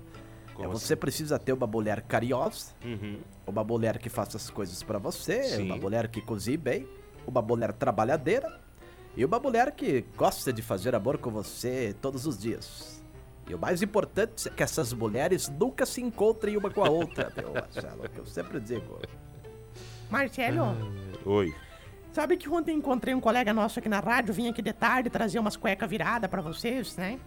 É, 0.59 0.67
você 0.67 0.95
precisa 0.95 1.39
ter 1.39 1.53
uma 1.55 1.67
mulher 1.67 2.03
carinhosa, 2.03 2.73
Uhum. 2.85 3.19
uma 3.47 3.65
mulher 3.65 3.97
que 3.99 4.11
faça 4.11 4.37
as 4.37 4.51
coisas 4.51 4.83
pra 4.83 4.99
você, 4.99 5.43
Sim. 5.45 5.63
uma 5.63 5.77
mulher 5.77 6.09
que 6.09 6.21
cozinhe 6.21 6.59
bem, 6.59 6.87
uma 7.31 7.41
mulher 7.41 7.73
trabalhadeira 7.73 8.61
e 9.17 9.25
uma 9.25 9.39
mulher 9.39 9.73
que 9.73 10.05
gosta 10.17 10.53
de 10.53 10.61
fazer 10.63 10.95
amor 10.95 11.19
com 11.19 11.31
você 11.31 11.95
todos 12.01 12.27
os 12.27 12.37
dias. 12.39 13.03
E 13.49 13.55
o 13.55 13.59
mais 13.59 13.83
importante 13.83 14.49
é 14.49 14.51
que 14.51 14.63
essas 14.63 14.93
mulheres 14.93 15.49
nunca 15.49 15.85
se 15.87 16.01
encontrem 16.01 16.57
uma 16.57 16.71
com 16.71 16.85
a 16.85 16.89
outra, 16.91 17.31
viu, 17.35 17.51
Marcelo? 17.55 18.09
Que 18.09 18.19
eu 18.19 18.27
sempre 18.27 18.61
digo. 18.61 19.01
Marcelo, 20.11 20.77
Oi. 21.25 21.55
sabe 22.13 22.37
que 22.37 22.49
ontem 22.49 22.77
encontrei 22.77 23.15
um 23.15 23.21
colega 23.21 23.53
nosso 23.53 23.79
aqui 23.79 23.89
na 23.89 24.01
rádio, 24.01 24.35
vim 24.35 24.49
aqui 24.49 24.61
de 24.63 24.73
tarde 24.73 25.09
trazer 25.09 25.39
umas 25.39 25.57
cuecas 25.57 25.89
viradas 25.89 26.29
pra 26.29 26.41
vocês, 26.43 26.97
né? 26.97 27.19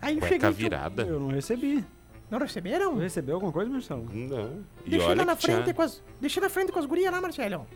Aí 0.00 0.18
Cueca 0.18 0.34
cheguei. 0.34 0.52
virada? 0.52 1.02
Eu 1.02 1.18
não 1.18 1.28
recebi. 1.28 1.84
Não 2.30 2.38
receberam? 2.40 2.96
Recebeu 2.96 3.36
alguma 3.36 3.52
coisa, 3.52 3.70
Marcelo? 3.70 4.04
Não. 4.12 4.64
E 4.84 4.90
Deixei 4.90 5.08
olha 5.08 5.18
lá 5.20 5.24
na 5.26 5.36
que 5.36 5.42
tinha- 5.44 5.56
frente 5.62 5.74
com 5.74 5.82
as. 5.82 6.02
Deixei 6.20 6.42
na 6.42 6.48
frente 6.50 6.72
com 6.72 6.78
as 6.78 6.84
gurias 6.86 7.12
lá, 7.12 7.20
Marcelo. 7.20 7.66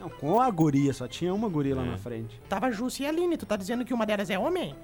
Não, 0.00 0.08
com 0.08 0.40
a 0.40 0.50
guria, 0.50 0.92
só 0.94 1.06
tinha 1.06 1.32
uma 1.34 1.48
guria 1.48 1.76
lá 1.76 1.84
É. 1.84 1.90
na 1.90 1.98
frente. 1.98 2.40
Tava 2.48 2.70
Jussi 2.70 3.02
e 3.02 3.06
a 3.06 3.10
Aline, 3.10 3.36
tu 3.36 3.44
tá 3.46 3.56
dizendo 3.56 3.84
que 3.84 3.92
uma 3.92 4.06
delas 4.06 4.30
é 4.30 4.38
homem? 4.38 4.74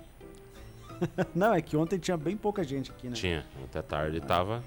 Não, 1.35 1.55
é 1.55 1.61
que 1.63 1.77
ontem 1.77 1.99
tinha 1.99 2.17
bem 2.17 2.37
pouca 2.37 2.63
gente 2.63 2.91
aqui, 2.91 3.09
né? 3.09 3.15
Tinha. 3.15 3.47
Até 3.65 3.81
tarde 3.83 4.21
tava. 4.21 4.63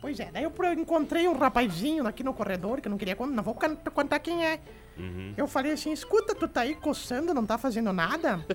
Pois 0.00 0.20
é, 0.20 0.30
daí 0.30 0.44
eu 0.44 0.50
pro- 0.50 0.72
encontrei 0.72 1.26
um 1.26 1.36
rapazinho 1.36 2.06
aqui 2.06 2.22
no 2.22 2.32
corredor 2.34 2.80
que 2.80 2.88
eu 2.88 2.90
não 2.90 2.98
queria 2.98 3.16
contar, 3.16 3.32
não 3.34 3.42
vou 3.42 3.54
can- 3.54 3.74
contar 3.76 4.18
quem 4.20 4.44
é. 4.46 4.60
Uhum. 4.98 5.34
Eu 5.36 5.48
falei 5.48 5.72
assim: 5.72 5.92
escuta, 5.92 6.34
tu 6.34 6.46
tá 6.46 6.60
aí 6.60 6.74
coçando, 6.74 7.34
não 7.34 7.44
tá 7.44 7.58
fazendo 7.58 7.92
nada? 7.92 8.46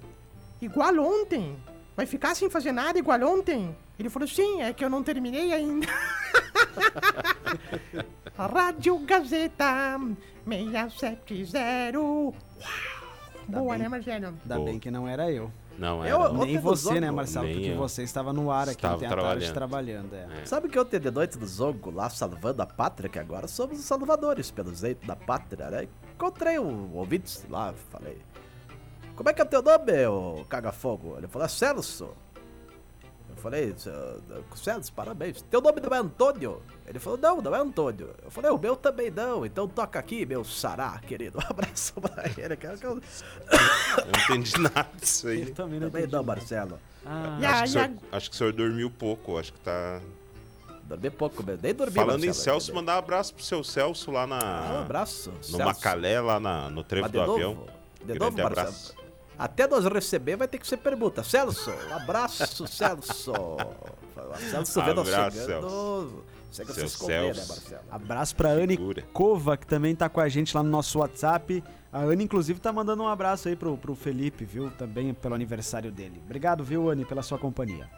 igual 0.60 0.94
ontem. 0.98 1.56
Vai 1.94 2.04
ficar 2.06 2.34
sem 2.34 2.50
fazer 2.50 2.72
nada 2.72 2.98
igual 2.98 3.20
ontem? 3.22 3.74
Ele 3.98 4.10
falou: 4.10 4.26
sim, 4.28 4.62
é 4.62 4.72
que 4.72 4.84
eu 4.84 4.90
não 4.90 5.02
terminei 5.02 5.52
ainda. 5.52 5.86
Rádio 8.36 8.98
Gazeta 9.00 9.98
670. 10.46 11.98
Uau. 11.98 12.34
Boa, 13.48 13.70
bem. 13.74 13.82
né, 13.82 13.88
Marcelo? 13.88 14.26
Ainda 14.26 14.54
Boa. 14.56 14.64
bem 14.66 14.78
que 14.78 14.90
não 14.90 15.08
era 15.08 15.30
eu. 15.30 15.50
Não 15.78 16.04
Eu- 16.04 16.22
era. 16.22 16.32
Ontem 16.32 16.46
Nem 16.54 16.58
você, 16.58 17.00
né, 17.00 17.10
Marcelo? 17.10 17.46
nem 17.46 17.54
Porque 17.56 17.68
eu. 17.70 17.76
você 17.76 18.02
estava 18.02 18.32
no 18.32 18.50
ar 18.50 18.62
aqui 18.64 18.72
Estava 18.72 18.96
ontem 18.96 19.06
à 19.06 19.08
tarde 19.10 19.52
trabalhando. 19.52 20.12
trabalhando. 20.14 20.14
É. 20.40 20.44
Sabe 20.46 20.68
que 20.68 20.78
ontem 20.78 20.98
de 20.98 21.10
noite 21.10 21.38
do 21.38 21.46
jogo, 21.46 21.90
lá 21.90 22.08
salvando 22.10 22.62
a 22.62 22.66
pátria, 22.66 23.08
que 23.08 23.18
agora 23.18 23.46
somos 23.46 23.78
os 23.78 23.84
salvadores 23.84 24.50
pelo 24.50 24.74
jeito 24.74 25.06
da 25.06 25.14
pátria, 25.14 25.70
né? 25.70 25.88
Encontrei 26.14 26.58
um 26.58 26.94
ouvinte 26.94 27.38
lá, 27.48 27.72
falei. 27.90 28.18
Como 29.14 29.28
é 29.28 29.32
que 29.32 29.40
é 29.40 29.44
o 29.44 29.48
teu 29.48 29.62
nome, 29.62 30.06
ô 30.06 30.44
caga-fogo? 30.48 31.14
Ele 31.16 31.26
falou, 31.28 31.46
é 31.46 31.48
Celso. 31.48 32.10
Eu 33.36 33.42
falei, 33.42 33.74
"Seu- 33.76 34.22
Celso, 34.56 34.92
parabéns. 34.92 35.42
Teu 35.42 35.60
nome 35.60 35.78
não 35.80 35.94
é 35.94 35.98
Antônio? 36.00 36.62
Ele 36.86 36.98
falou, 36.98 37.18
não, 37.18 37.40
não 37.42 37.54
é 37.54 37.58
Antônio. 37.60 38.10
Eu 38.24 38.30
falei, 38.30 38.50
o 38.50 38.58
meu 38.58 38.74
também 38.74 39.10
não, 39.10 39.44
então 39.44 39.68
toca 39.68 39.98
aqui, 39.98 40.24
meu 40.24 40.42
sará, 40.44 40.98
querido. 41.06 41.38
Um 41.46 41.50
abraço 41.50 41.92
pra 42.00 42.24
ele, 42.36 42.56
cara. 42.56 42.76
que 42.78 42.86
eu 42.86 42.90
Eu 42.92 42.98
não 42.98 44.20
entendi 44.24 44.58
nada 44.58 44.88
disso 44.98 45.28
aí. 45.28 45.42
Eu 45.42 45.54
também 45.54 45.78
não 45.78 45.88
Também 45.88 46.02
entendi 46.04 46.16
não. 46.16 46.24
Marcelo. 46.24 46.78
Ah, 47.04 47.38
Acho 47.40 47.62
que, 47.62 47.68
senhor, 47.68 47.90
acho 48.10 48.30
que 48.30 48.34
o 48.34 48.38
senhor 48.38 48.52
dormiu 48.52 48.90
pouco, 48.90 49.38
acho 49.38 49.52
que 49.52 49.60
tá. 49.60 50.00
Dormi 50.84 51.10
pouco, 51.10 51.42
meu. 51.44 51.58
nem 51.60 51.74
dormi, 51.74 51.92
Falando 51.94 52.22
em 52.24 52.26
Marcelo, 52.28 52.44
Celso, 52.60 52.70
ainda. 52.70 52.80
mandar 52.80 52.94
um 52.94 52.98
abraço 52.98 53.34
pro 53.34 53.44
seu 53.44 53.62
Celso 53.64 54.10
lá 54.10 54.22
Ah, 54.22 54.24
um 54.24 54.28
na. 54.28 54.80
abraço, 54.80 55.30
no 55.30 55.42
Celso. 55.44 55.64
Macalé, 55.64 56.20
lá 56.20 56.40
na, 56.40 56.70
no 56.70 56.82
trevo 56.82 57.02
Mas 57.04 57.12
do 57.12 57.20
de 57.20 57.26
novo, 57.26 57.34
avião. 57.34 57.66
de 58.00 58.04
Grande 58.18 58.18
novo, 58.20 58.54
Marcelo. 58.54 58.95
Até 59.38 59.66
nós 59.66 59.84
receber 59.84 60.36
vai 60.36 60.48
ter 60.48 60.58
que 60.58 60.66
ser 60.66 60.78
pergunta. 60.78 61.22
Celso, 61.22 61.70
um 61.70 61.94
abraço, 61.94 62.66
Celso. 62.66 63.32
Celso 64.50 64.82
vendo 64.82 65.00
Abraço, 65.02 65.38
chegando. 65.38 66.24
Seu 66.50 66.64
você 66.64 66.84
esconder, 66.86 67.22
né, 67.22 67.34
Celso. 67.34 67.48
Marcelo? 67.52 67.82
Abraço 67.90 68.36
pra 68.36 68.50
Anne. 68.50 68.78
Cova, 69.12 69.56
que 69.56 69.66
também 69.66 69.94
tá 69.94 70.08
com 70.08 70.20
a 70.20 70.28
gente 70.28 70.56
lá 70.56 70.62
no 70.62 70.70
nosso 70.70 70.98
WhatsApp. 71.00 71.62
A 71.92 72.00
Anne, 72.00 72.24
inclusive, 72.24 72.58
tá 72.60 72.72
mandando 72.72 73.02
um 73.02 73.08
abraço 73.08 73.48
aí 73.48 73.56
pro, 73.56 73.76
pro 73.76 73.94
Felipe, 73.94 74.44
viu? 74.44 74.70
Também 74.70 75.12
pelo 75.12 75.34
aniversário 75.34 75.92
dele. 75.92 76.20
Obrigado, 76.24 76.64
viu, 76.64 76.90
Anne, 76.90 77.04
pela 77.04 77.22
sua 77.22 77.38
companhia. 77.38 77.88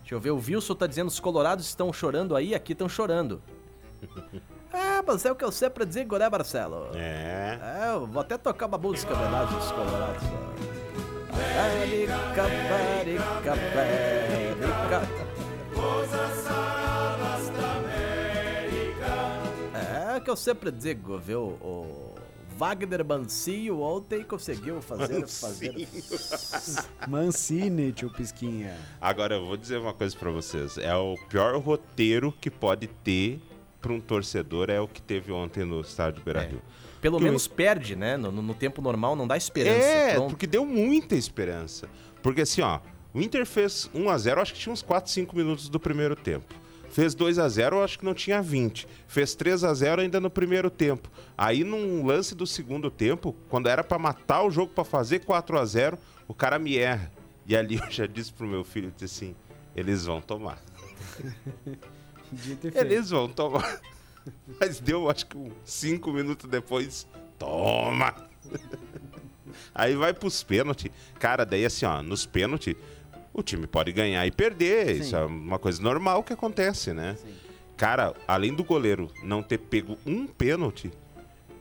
Deixa 0.00 0.14
eu 0.14 0.20
ver, 0.20 0.30
o 0.30 0.36
Wilson 0.36 0.74
tá 0.74 0.86
dizendo 0.86 1.08
os 1.08 1.20
colorados 1.20 1.66
estão 1.66 1.92
chorando 1.92 2.34
aí, 2.34 2.54
aqui 2.54 2.72
estão 2.72 2.88
chorando. 2.88 3.42
Ah, 4.72 5.02
mas 5.06 5.24
é 5.26 5.30
o 5.30 5.34
que 5.34 5.44
eu 5.44 5.52
sempre 5.52 5.84
digo, 5.84 6.16
né, 6.16 6.30
Marcelo? 6.30 6.88
É. 6.94 7.58
É, 7.62 7.92
eu 7.92 8.06
vou 8.06 8.22
até 8.22 8.38
tocar 8.38 8.66
uma 8.66 8.78
música 8.78 9.12
em 9.12 9.16
homenagem 9.16 9.54
aos 9.54 9.70
colorados. 9.70 10.22
América. 13.52 15.02
É 19.74 20.16
o 20.16 20.20
que 20.20 20.30
eu 20.30 20.36
sempre 20.36 20.70
digo, 20.70 21.18
viu? 21.18 21.40
O 21.60 22.14
Wagner 22.56 23.04
Mancio 23.04 23.80
ontem 23.80 24.24
conseguiu 24.24 24.82
fazer, 24.82 25.26
fazer 25.28 25.88
Mancini, 27.06 27.92
tio 27.92 28.10
Pisquinha. 28.10 28.76
Agora 29.00 29.36
eu 29.36 29.46
vou 29.46 29.56
dizer 29.56 29.78
uma 29.78 29.94
coisa 29.94 30.16
pra 30.16 30.30
vocês. 30.30 30.76
É 30.76 30.94
o 30.96 31.14
pior 31.28 31.56
roteiro 31.58 32.32
que 32.32 32.50
pode 32.50 32.88
ter 32.88 33.40
pra 33.80 33.92
um 33.92 34.00
torcedor 34.00 34.70
é 34.70 34.80
o 34.80 34.88
que 34.88 35.00
teve 35.00 35.30
ontem 35.30 35.64
no 35.64 35.80
estádio 35.80 36.22
Beira-Rio. 36.24 36.60
Pelo 37.00 37.20
menos 37.20 37.46
perde, 37.46 37.94
né? 37.94 38.16
No, 38.16 38.30
no- 38.32 38.54
tempo 38.54 38.82
normal 38.82 39.14
não 39.14 39.26
dá 39.26 39.36
esperança. 39.36 39.86
É, 39.86 40.14
Pronto. 40.14 40.30
porque 40.30 40.46
deu 40.46 40.64
muita 40.66 41.14
esperança. 41.14 41.88
Porque 42.22 42.40
assim, 42.42 42.60
ó, 42.60 42.80
o 43.14 43.20
Inter 43.20 43.46
fez 43.46 43.88
1x0, 43.94 44.38
acho 44.38 44.52
que 44.54 44.58
tinha 44.60 44.72
uns 44.72 44.82
4, 44.82 45.10
5 45.10 45.36
minutos 45.36 45.68
do 45.68 45.78
primeiro 45.78 46.16
tempo. 46.16 46.54
Fez 46.90 47.14
2x0, 47.14 47.84
acho 47.84 47.98
que 47.98 48.04
não 48.04 48.14
tinha 48.14 48.40
20. 48.42 48.88
Fez 49.06 49.36
3x0 49.36 50.00
ainda 50.00 50.18
no 50.20 50.30
primeiro 50.30 50.70
tempo. 50.70 51.08
Aí, 51.36 51.62
num 51.62 52.04
lance 52.04 52.34
do 52.34 52.46
segundo 52.46 52.90
tempo, 52.90 53.36
quando 53.48 53.68
era 53.68 53.84
pra 53.84 53.98
matar 53.98 54.42
o 54.42 54.50
jogo 54.50 54.72
pra 54.74 54.84
fazer 54.84 55.20
4x0, 55.20 55.96
o 56.26 56.34
cara 56.34 56.58
me 56.58 56.76
erra. 56.78 57.12
E 57.46 57.54
ali 57.56 57.76
eu 57.76 57.90
já 57.90 58.06
disse 58.06 58.32
pro 58.32 58.46
meu 58.46 58.64
filho, 58.64 58.90
disse 58.96 59.04
assim, 59.26 59.36
eles 59.76 60.04
vão 60.06 60.20
tomar. 60.20 60.58
Feito. 62.36 62.76
Eles 62.76 63.08
vão 63.10 63.28
tomar. 63.28 63.80
Mas 64.60 64.80
deu, 64.80 65.10
acho 65.10 65.26
que 65.26 65.52
5 65.64 66.12
minutos 66.12 66.48
depois, 66.48 67.06
toma! 67.38 68.14
Aí 69.74 69.94
vai 69.94 70.12
pros 70.12 70.42
pênaltis. 70.42 70.90
Cara, 71.18 71.44
daí 71.44 71.64
assim, 71.64 71.86
ó, 71.86 72.02
nos 72.02 72.26
pênaltis, 72.26 72.74
o 73.32 73.42
time 73.42 73.66
pode 73.66 73.92
ganhar 73.92 74.26
e 74.26 74.30
perder. 74.30 74.96
Sim. 74.96 75.00
Isso 75.00 75.16
é 75.16 75.24
uma 75.24 75.58
coisa 75.58 75.82
normal 75.82 76.22
que 76.22 76.32
acontece, 76.32 76.92
né? 76.92 77.16
Cara, 77.76 78.14
além 78.26 78.52
do 78.52 78.64
goleiro 78.64 79.10
não 79.22 79.42
ter 79.42 79.58
pego 79.58 79.96
um 80.04 80.26
pênalti, 80.26 80.90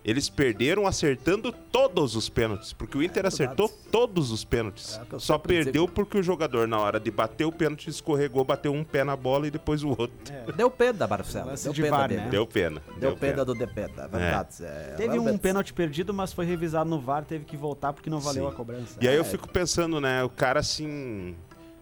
eles 0.08 0.30
perderam 0.30 0.88
acertando 0.88 1.52
todos 1.52 2.16
os 2.16 2.30
pênaltis. 2.30 2.72
Porque 2.72 2.98
o 2.98 3.04
Inter 3.04 3.24
verdade. 3.24 3.36
acertou 3.44 3.70
todos 3.92 4.32
os 4.32 4.46
pênaltis. 4.46 5.00
É 5.14 5.20
Só 5.20 5.38
perdeu 5.38 5.86
porque 5.88 6.18
o 6.18 6.24
jogador, 6.24 6.66
na 6.68 6.80
hora 6.80 6.98
de 7.00 7.12
bater 7.12 7.44
o 7.46 7.52
pênalti, 7.52 7.90
escorregou, 7.90 8.44
bateu 8.46 8.72
um 8.74 8.84
pé 8.86 9.04
na 9.04 9.16
bola 9.18 9.48
e 9.48 9.52
depois 9.52 9.84
o 9.84 9.90
outro. 9.90 10.34
Deu 10.56 10.72
pena, 10.72 11.06
Marcelo. 11.06 11.48
Lance 11.48 11.66
Deu 11.66 11.74
de 11.74 11.82
pena 11.82 12.08
né? 12.08 12.28
Deu 12.30 12.48
pena. 12.48 12.82
Deu 12.98 13.18
pena 13.18 13.44
do 13.44 13.54
Depena, 13.54 14.04
é 14.06 14.08
verdade. 14.08 14.48
É, 14.62 14.94
Teve 14.96 15.20
um 15.20 15.38
pênalti 15.38 15.74
perdido, 15.74 16.14
mas 16.14 16.32
foi 16.32 16.46
revisado 16.46 16.90
no 16.90 17.00
VAR, 17.02 17.26
teve 17.26 17.44
que 17.44 17.58
voltar 17.58 17.92
porque 17.92 18.10
não 18.10 18.22
valeu 18.22 18.46
Sim. 18.46 18.50
a 18.50 18.54
cobrança. 18.56 18.98
E 19.02 19.08
aí 19.08 19.16
eu 19.16 19.22
É, 19.22 19.26
fico 19.26 19.50
pensando, 19.50 20.00
né? 20.00 20.24
O 20.24 20.30
cara 20.30 20.62
assim. 20.62 21.36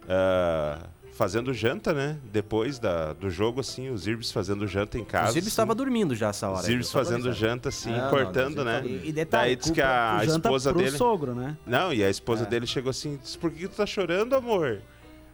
ah, 0.10 0.80
fazendo 1.16 1.54
janta, 1.54 1.94
né? 1.94 2.18
Depois 2.32 2.78
da, 2.78 3.14
do 3.14 3.30
jogo, 3.30 3.62
assim, 3.62 3.90
os 3.90 4.06
Irbis 4.06 4.32
fazendo 4.32 4.68
janta 4.68 4.98
em 5.00 5.04
casa. 5.06 5.24
Inclusive 5.24 5.40
assim, 5.46 5.50
estava 5.50 5.74
dormindo 5.74 6.14
já 6.14 6.28
essa 6.30 6.48
hora. 6.50 6.60
Os 6.60 6.66
aí, 6.66 6.72
Irbis 6.74 6.88
só 6.88 7.00
pra 7.00 7.06
fazendo 7.06 7.32
janta, 7.34 7.70
assim, 7.70 7.94
Ah, 7.94 8.02
não, 8.04 8.10
cortando, 8.10 8.58
não, 8.58 8.64
né? 8.66 8.82
não, 8.82 8.88
E, 8.90 9.08
e 9.10 9.12
detalhe, 9.14 9.48
Daí 9.48 9.56
diz 9.56 9.72
que 9.72 9.82
a 9.82 10.18
o 10.22 10.24
esposa 10.26 10.74
pro 10.74 10.84
dele- 10.84 10.98
sogro, 10.98 11.34
né? 11.34 11.58
Não, 11.66 11.94
e 11.94 12.04
a 12.04 12.10
esposa 12.10 12.44
É. 12.44 12.46
dele 12.48 12.68
chegou 12.68 12.90
assim, 12.90 13.18
disse, 13.22 13.38
por 13.38 13.50
que 13.50 13.68
tu 13.68 13.76
tá 13.78 13.86
chorando, 13.86 14.36
amor? 14.36 14.82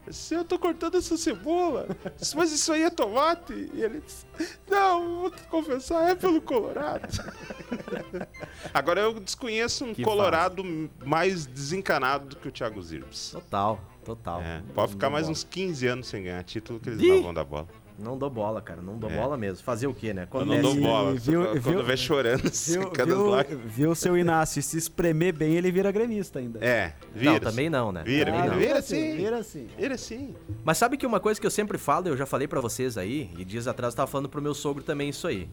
Se 0.09 0.33
eu 0.33 0.43
tô 0.43 0.57
cortando 0.57 0.97
essa 0.97 1.15
cebola, 1.15 1.87
mas 2.35 2.51
isso 2.51 2.73
aí 2.73 2.81
é 2.83 2.89
tomate? 2.89 3.53
E 3.73 3.81
ele 3.83 4.01
disse, 4.01 4.25
não, 4.69 5.21
vou 5.21 5.29
te 5.31 5.43
confessar, 5.43 6.09
é 6.09 6.15
pelo 6.15 6.41
Colorado. 6.41 7.07
Agora 8.73 8.99
eu 9.01 9.19
desconheço 9.19 9.85
um 9.85 9.93
Que 9.93 10.03
Colorado 10.03 10.63
mais 11.05 11.45
desencanado 11.45 12.29
do 12.29 12.35
que 12.35 12.47
o 12.47 12.51
Thiago 12.51 12.81
Zirbis. 12.81 13.29
Total, 13.31 13.79
total. 14.03 14.41
É, 14.41 14.61
pode 14.73 14.91
ficar 14.91 15.09
mais 15.09 15.25
bola. 15.25 15.31
uns 15.33 15.43
15 15.43 15.87
anos 15.87 16.07
sem 16.07 16.23
ganhar 16.23 16.43
título 16.43 16.79
que 16.79 16.89
eles 16.89 17.01
Ih! 17.01 17.09
não 17.09 17.23
vão 17.23 17.33
dar 17.33 17.43
bola. 17.43 17.67
Não 17.99 18.17
dou 18.17 18.31
bola, 18.31 18.61
cara. 18.63 18.81
Não 18.81 18.97
dou 18.97 19.11
É. 19.11 19.15
bola 19.15 19.37
mesmo. 19.37 19.63
Fazer 19.63 19.85
o 19.85 19.93
quê, 19.93 20.11
né? 20.11 20.23
Eu 20.23 20.27
Quando 20.27 20.47
não 20.47 20.55
E- 20.55 20.61
dou 20.61 20.75
bola. 20.75 21.13
viu- 21.13 21.43
Quando 21.45 21.59
viu- 21.61 21.83
vê 21.83 21.95
chorando, 21.95 22.41
Viu, 22.41 22.51
secando 22.51 23.01
as 23.11 23.17
viu, 23.19 23.27
lágrimas. 23.29 23.71
viu 23.71 23.93
seu 23.95 24.17
Inácio 24.17 24.63
se 24.63 24.75
espremer 24.75 25.33
bem, 25.35 25.53
ele 25.55 25.71
vira 25.71 25.91
gremista 25.91 26.39
ainda. 26.39 26.57
É, 26.65 26.93
vira. 27.13 27.33
Não, 27.33 27.39
também 27.39 27.69
não, 27.69 27.91
né? 27.91 28.01
Vira, 28.03 28.31
Também 28.31 28.41
vira, 28.41 28.53
não. 28.53 28.59
vira 28.59 28.79
assim, 28.79 28.95
sim. 29.11 29.15
Vira 29.17 29.37
assim. 29.37 29.67
Vira 29.77 29.97
sim. 29.99 30.35
Mas 30.63 30.79
sabe 30.79 30.97
que 30.97 31.05
uma 31.05 31.19
coisa 31.19 31.39
que 31.39 31.45
eu 31.45 31.51
sempre 31.51 31.77
falo, 31.77 32.07
eu 32.07 32.17
já 32.17 32.25
falei 32.25 32.47
pra 32.47 32.59
vocês 32.59 32.97
aí, 32.97 33.29
e 33.37 33.45
dias 33.45 33.67
atrás 33.67 33.93
eu 33.93 33.97
tava 33.97 34.09
falando 34.09 34.29
pro 34.29 34.41
meu 34.41 34.55
sogro 34.55 34.81
também 34.83 35.09
isso 35.09 35.27
aí. 35.27 35.47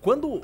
Quando 0.00 0.42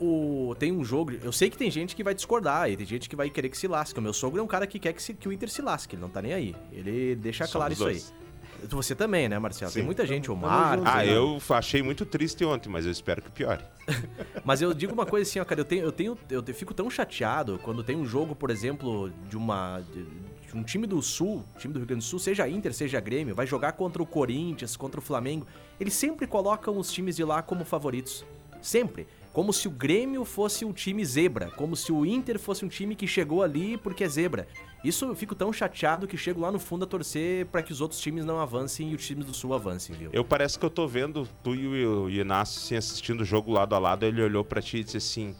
o 0.00 0.54
tem 0.58 0.72
um 0.72 0.84
jogo, 0.84 1.12
eu 1.22 1.32
sei 1.32 1.48
que 1.50 1.56
tem 1.56 1.70
gente 1.70 1.94
que 1.96 2.02
vai 2.04 2.14
discordar, 2.14 2.70
e 2.70 2.76
tem 2.76 2.86
gente 2.86 3.08
que 3.08 3.16
vai 3.16 3.28
querer 3.30 3.48
que 3.48 3.56
se 3.58 3.66
lasque. 3.68 3.98
O 3.98 4.02
meu 4.02 4.12
sogro 4.12 4.40
é 4.40 4.42
um 4.42 4.46
cara 4.46 4.66
que 4.66 4.78
quer 4.78 4.92
que, 4.92 5.02
se- 5.02 5.14
que 5.14 5.28
o 5.28 5.32
Inter 5.32 5.48
se 5.50 5.62
lasque, 5.62 5.94
ele 5.94 6.02
não 6.02 6.08
tá 6.08 6.20
nem 6.22 6.32
aí. 6.32 6.54
Ele 6.72 7.14
deixa 7.16 7.44
Somos 7.46 7.52
claro 7.56 7.72
isso 7.72 7.82
dois. 7.84 8.12
aí. 8.16 8.22
Você 8.68 8.94
também, 8.94 9.28
né, 9.28 9.36
Marcelo? 9.40 9.72
Tem 9.72 9.82
Sim. 9.82 9.86
muita 9.86 10.06
gente, 10.06 10.30
o 10.30 10.36
Mar. 10.36 10.78
Ah, 10.84 11.02
Sim. 11.02 11.10
eu 11.10 11.38
achei 11.50 11.82
muito 11.82 12.06
triste 12.06 12.44
ontem, 12.44 12.68
mas 12.68 12.84
eu 12.86 12.92
espero 12.92 13.20
que 13.20 13.28
piore. 13.30 13.64
Mas 14.44 14.62
eu 14.62 14.72
digo 14.72 14.92
uma 14.92 15.04
coisa 15.06 15.28
assim, 15.28 15.40
ó, 15.40 15.44
cara, 15.44 15.60
eu 15.60 15.64
tenho, 15.64 15.82
eu 15.84 15.90
tenho, 15.92 16.16
eu 16.30 16.40
te- 16.42 16.52
fico 16.52 16.72
tão 16.72 16.88
chateado 16.88 17.58
quando 17.62 17.82
tem 17.82 17.96
um 17.96 18.04
jogo, 18.04 18.34
por 18.36 18.50
exemplo, 18.50 19.10
de 19.28 19.36
uma 19.36 19.80
de, 19.92 20.04
de 20.04 20.56
um 20.56 20.62
time 20.62 20.86
do 20.86 21.02
Sul, 21.02 21.44
time 21.58 21.72
do 21.74 21.78
Rio 21.80 21.86
Grande 21.88 22.04
do 22.04 22.08
Sul, 22.08 22.18
seja 22.20 22.48
Inter, 22.48 22.72
seja 22.72 23.00
Grêmio, 23.00 23.34
vai 23.34 23.46
jogar 23.46 23.72
contra 23.72 24.00
o 24.00 24.06
Corinthians, 24.06 24.76
contra 24.76 25.00
o 25.00 25.02
Flamengo, 25.02 25.44
eles 25.80 25.94
sempre 25.94 26.26
colocam 26.28 26.78
os 26.78 26.92
times 26.92 27.16
de 27.16 27.24
lá 27.24 27.42
como 27.42 27.64
favoritos. 27.64 28.24
Sempre. 28.60 29.08
Como 29.32 29.50
se 29.52 29.66
o 29.66 29.70
Grêmio 29.70 30.24
fosse 30.26 30.64
um 30.64 30.72
time 30.72 31.02
zebra, 31.04 31.50
como 31.52 31.74
se 31.74 31.90
o 31.90 32.04
Inter 32.04 32.38
fosse 32.38 32.64
um 32.64 32.68
time 32.68 32.94
que 32.94 33.06
chegou 33.06 33.42
ali 33.42 33.78
porque 33.78 34.04
é 34.04 34.08
zebra. 34.08 34.46
Isso 34.84 35.06
eu 35.06 35.14
fico 35.14 35.34
tão 35.34 35.50
chateado 35.52 36.06
que 36.06 36.16
chego 36.16 36.40
lá 36.40 36.52
no 36.52 36.58
fundo 36.58 36.84
a 36.84 36.86
torcer 36.86 37.46
pra 37.46 37.62
que 37.62 37.72
os 37.72 37.80
outros 37.80 37.98
times 38.00 38.24
não 38.24 38.38
avancem 38.38 38.90
e 38.90 38.94
os 38.94 39.06
times 39.06 39.24
do 39.24 39.32
Sul 39.32 39.54
avancem, 39.54 39.96
viu? 39.96 40.10
Eu 40.12 40.22
parece 40.24 40.58
que 40.58 40.64
eu 40.64 40.70
tô 40.70 40.86
vendo 40.86 41.26
tu 41.42 41.54
e 41.54 41.86
o 41.86 42.10
Inácio 42.10 42.60
assim, 42.60 42.76
assistindo 42.76 43.22
o 43.22 43.24
jogo 43.24 43.52
lado 43.52 43.74
a 43.74 43.78
lado, 43.78 44.04
ele 44.04 44.20
olhou 44.20 44.44
pra 44.44 44.60
ti 44.60 44.78
e 44.78 44.84
disse 44.84 44.98
assim: 44.98 45.34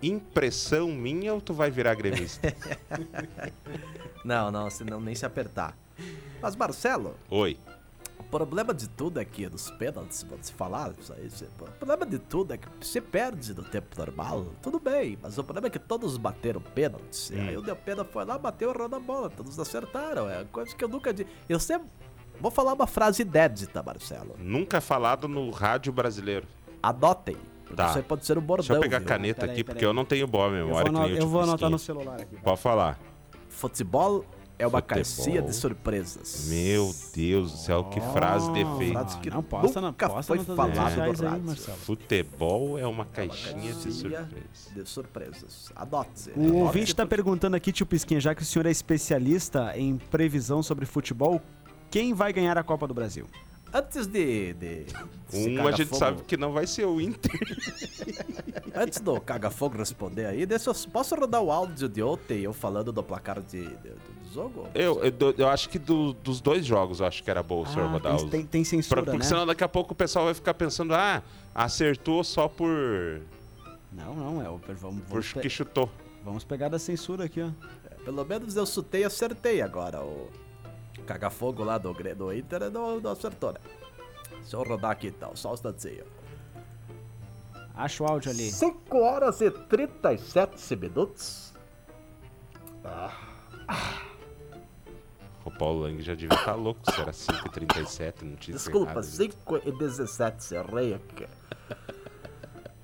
impressão 0.00 0.88
minha 0.88 1.34
ou 1.34 1.40
tu 1.40 1.52
vai 1.52 1.70
virar 1.70 1.94
gremista? 1.94 2.54
Não, 4.24 4.52
não, 4.52 4.70
senão 4.70 5.00
nem 5.00 5.16
se 5.16 5.26
apertar. 5.26 5.76
Mas 6.40 6.54
Marcelo, 6.54 7.16
Oi. 7.28 7.58
O 8.32 8.36
problema 8.38 8.72
de 8.72 8.88
tudo 8.88 9.20
é 9.20 9.26
que 9.26 9.46
nos 9.46 9.70
pênaltis, 9.72 10.22
vamos 10.22 10.48
falar 10.48 10.94
isso 10.98 11.12
aí, 11.12 11.28
você- 11.28 11.44
o 11.44 11.70
problema 11.72 12.06
de 12.06 12.18
tudo 12.18 12.54
é 12.54 12.56
que 12.56 12.66
você 12.80 12.98
perde 12.98 13.52
no 13.52 13.62
tempo 13.62 13.88
normal, 13.98 14.46
tudo 14.62 14.80
bem, 14.80 15.18
mas 15.20 15.36
o 15.36 15.44
problema 15.44 15.66
é 15.66 15.70
que 15.70 15.78
todos 15.78 16.16
bateram 16.16 16.58
pênaltis. 16.58 17.28
E 17.28 17.38
aí 17.38 17.54
o 17.58 17.60
Del 17.60 17.76
Pena 17.76 18.06
foi 18.06 18.24
lá, 18.24 18.38
bateu, 18.38 18.70
errou 18.70 18.88
na 18.88 18.98
bola, 18.98 19.28
todos 19.28 19.58
acertaram. 19.60 20.30
É 20.30 20.44
coisa 20.50 20.74
que 20.74 20.82
eu 20.82 20.88
nunca 20.88 21.12
disse. 21.12 21.28
Eu 21.46 21.60
sempre. 21.60 21.86
Vou 22.40 22.50
falar 22.50 22.72
uma 22.72 22.86
frase 22.86 23.20
inédita, 23.20 23.82
Marcelo. 23.82 24.34
Nunca 24.38 24.80
falado 24.80 25.28
no 25.28 25.50
rádio 25.50 25.92
brasileiro. 25.92 26.46
Adotem. 26.82 27.36
Tá. 27.76 27.88
Isso 27.90 27.98
aí 27.98 28.02
pode 28.04 28.24
ser 28.24 28.38
um 28.38 28.40
bordão. 28.40 28.64
Deixa 28.66 28.72
eu 28.74 28.80
pegar 28.80 28.96
a 28.96 29.00
viu? 29.00 29.08
caneta 29.08 29.40
Peraí, 29.42 29.52
aqui, 29.56 29.62
peraí. 29.64 29.74
porque 29.74 29.84
eu 29.84 29.92
não 29.92 30.06
tenho 30.06 30.26
boa 30.26 30.46
Eu 30.46 30.66
vou, 30.68 30.76
memória. 30.78 30.90
nem 30.90 31.18
o 31.18 31.22
eu 31.22 31.28
vou 31.28 31.42
anotar 31.42 31.68
no 31.68 31.78
celular 31.78 32.18
aqui. 32.22 32.36
Pode 32.36 32.60
falar. 32.62 32.98
Futebol 33.50 34.24
é 34.62 34.66
uma 34.66 34.80
Futebol. 34.80 34.96
caixinha 34.96 35.42
de 35.42 35.54
surpresas. 35.54 36.46
Meu 36.48 36.94
Deus 37.14 37.52
do 37.52 37.58
céu, 37.58 37.84
que 37.84 38.00
frase 38.00 38.50
de 38.52 38.60
efeito. 38.60 39.18
que 39.20 39.28
não 39.30 39.42
posta, 39.42 39.80
não 39.80 39.88
nunca 39.88 40.08
posta 40.08 40.34
foi 40.34 40.44
falado 40.44 40.74
no 40.96 41.02
aí, 41.02 41.12
rádio. 41.12 41.56
Futebol 41.78 42.78
é 42.78 42.86
uma 42.86 43.04
caixinha 43.04 43.72
de 43.74 43.82
caixinha 43.82 43.92
surpresa. 43.92 44.74
De 44.74 44.88
surpresas. 44.88 45.72
Adote. 45.76 46.30
O 46.36 46.40
Adote 46.40 46.56
ouvinte 46.56 46.94
tá 46.94 47.02
porque- 47.04 47.16
perguntando 47.16 47.56
aqui, 47.56 47.72
tio 47.72 47.84
Pisquinha, 47.86 48.20
já 48.20 48.34
que 48.34 48.42
o 48.42 48.44
senhor 48.44 48.66
é 48.66 48.70
especialista 48.70 49.76
em 49.76 49.96
previsão 49.96 50.62
sobre 50.62 50.86
futebol, 50.86 51.40
quem 51.90 52.14
vai 52.14 52.32
ganhar 52.32 52.56
a 52.56 52.62
Copa 52.62 52.86
do 52.86 52.94
Brasil? 52.94 53.26
Antes 53.74 54.06
de. 54.06 54.52
de 54.52 54.86
Um 55.32 55.66
a 55.66 55.70
gente 55.72 55.86
fogo- 55.88 55.98
sabe 55.98 56.22
que 56.24 56.36
não 56.36 56.52
vai 56.52 56.66
ser 56.66 56.84
o 56.84 57.00
Inter. 57.00 57.30
Antes 58.74 59.00
do 59.00 59.18
Caga 59.20 59.50
Fogo 59.50 59.78
responder 59.78 60.26
aí, 60.26 60.44
deixa 60.46 60.70
eu, 60.70 60.74
posso 60.90 61.14
rodar 61.14 61.40
o 61.42 61.50
áudio 61.50 61.88
de 61.88 62.02
ontem 62.02 62.40
eu 62.40 62.52
falando 62.52 62.92
do 62.92 63.02
placar 63.02 63.40
de, 63.40 63.66
de- 63.66 63.92
do 64.32 64.34
jogo? 64.34 64.68
Eu, 64.74 65.02
eu, 65.04 65.34
eu 65.38 65.48
acho 65.48 65.68
que 65.68 65.78
do- 65.78 66.12
dos 66.14 66.40
dois 66.40 66.64
jogos 66.64 67.00
eu 67.00 67.06
acho 67.06 67.22
que 67.22 67.30
era 67.30 67.42
bom 67.42 67.62
o 67.62 67.66
senhor 67.66 67.86
Ah, 67.86 67.90
rodar 67.92 68.16
tem, 68.16 68.24
os. 68.24 68.30
tem, 68.30 68.46
tem 68.46 68.62
Pra- 68.62 68.70
censura, 68.70 69.02
porque 69.02 69.18
né? 69.18 69.24
senão 69.24 69.46
daqui 69.46 69.62
a 69.64 69.68
pouco 69.68 69.92
o 69.92 69.96
pessoal 69.96 70.24
vai 70.26 70.34
ficar 70.34 70.54
pensando, 70.54 70.94
ah, 70.94 71.22
acertou 71.54 72.22
só 72.24 72.48
por. 72.48 72.68
Não, 73.92 74.14
não, 74.14 74.42
é 74.42 74.48
o... 74.48 74.56
Vamos, 74.58 74.76
por 75.04 75.08
vamos, 75.10 75.32
pe- 75.34 75.40
que 75.40 75.48
chutou. 75.50 75.90
vamos 76.24 76.44
pegar 76.44 76.68
da 76.68 76.78
censura 76.78 77.24
aqui, 77.24 77.42
ó. 77.42 77.50
Pelo 78.04 78.24
menos 78.24 78.56
eu 78.56 78.64
chutei 78.66 79.02
e 79.02 79.04
acertei 79.04 79.60
agora. 79.60 80.00
O 80.00 80.28
Caga 81.06 81.30
Fogo 81.30 81.62
lá 81.62 81.76
do, 81.78 81.92
do 81.92 82.32
Inter 82.32 82.70
não, 82.70 82.98
não 83.00 83.10
acertou, 83.12 83.52
né? 83.52 83.58
Deixa 84.40 84.56
eu 84.56 84.62
rodar 84.64 84.90
aqui 84.92 85.08
então, 85.08 85.36
só 85.36 85.50
um 85.50 85.54
instantinho. 85.54 86.04
Acha 87.74 88.02
o 88.02 88.06
áudio 88.06 88.30
ali. 88.30 88.50
5 88.50 88.98
horas 88.98 89.40
e 89.40 89.50
37 89.50 90.74
minutos. 90.76 91.52
O 95.44 95.50
Paulo 95.50 95.80
Lang 95.82 96.00
já 96.00 96.14
devia 96.14 96.36
estar 96.38 96.54
louco, 96.54 96.80
se 96.90 97.00
era 97.00 97.10
5h37, 97.10 98.22
não 98.22 98.36
tinha 98.36 98.56
Desculpa, 98.56 98.92
errado. 98.92 99.04
5 99.04 99.60
e 99.64 99.72
17, 99.72 100.54
errei 100.54 100.94
aqui. 100.94 101.26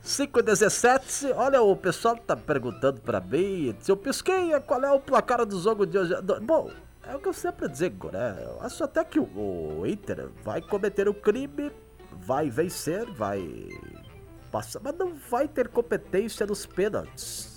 5 0.02 0.38
e 0.38 0.42
17, 0.42 1.32
olha, 1.32 1.62
o 1.62 1.76
pessoal 1.76 2.16
tá 2.16 2.36
perguntando 2.36 3.00
pra 3.00 3.20
mim 3.20 3.76
se 3.78 3.90
eu 3.90 3.96
pisquei 3.96 4.58
qual 4.66 4.82
é 4.82 4.90
o 4.90 4.98
placar 4.98 5.44
do 5.44 5.60
jogo 5.60 5.86
de 5.86 5.98
hoje. 5.98 6.14
Bom, 6.42 6.70
é 7.06 7.14
o 7.14 7.18
que 7.20 7.28
eu 7.28 7.32
sempre 7.32 7.68
digo, 7.68 8.10
né? 8.10 8.36
Eu 8.42 8.60
acho 8.60 8.82
até 8.82 9.04
que 9.04 9.20
o, 9.20 9.80
o 9.80 9.86
Inter 9.86 10.28
vai 10.42 10.60
cometer 10.60 11.08
o 11.08 11.14
crime, 11.14 11.70
vai 12.12 12.50
vencer, 12.50 13.04
vai 13.12 13.68
passar, 14.50 14.80
mas 14.82 14.94
não 14.96 15.14
vai 15.30 15.46
ter 15.46 15.68
competência 15.68 16.44
nos 16.46 16.66
pênaltis. 16.66 17.47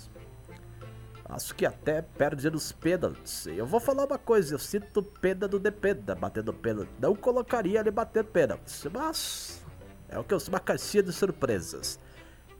Acho 1.32 1.54
que 1.54 1.64
até 1.64 2.02
perde 2.02 2.50
nos 2.50 2.72
pênaltis. 2.72 3.46
Eu 3.46 3.64
vou 3.64 3.80
falar 3.80 4.04
uma 4.04 4.18
coisa, 4.18 4.54
eu 4.54 4.58
sinto 4.58 5.02
pena 5.02 5.48
do 5.48 5.58
Dependa 5.58 6.14
batendo 6.14 6.52
pênalti. 6.52 6.90
Não 7.00 7.16
colocaria 7.16 7.80
ele 7.80 7.90
bater 7.90 8.22
pênaltis, 8.22 8.86
mas 8.92 9.64
é 10.10 10.18
o 10.18 10.24
que 10.24 10.34
eu 10.34 10.38
uma 10.48 10.60
caixinha 10.60 11.02
de 11.02 11.12
surpresas. 11.12 11.98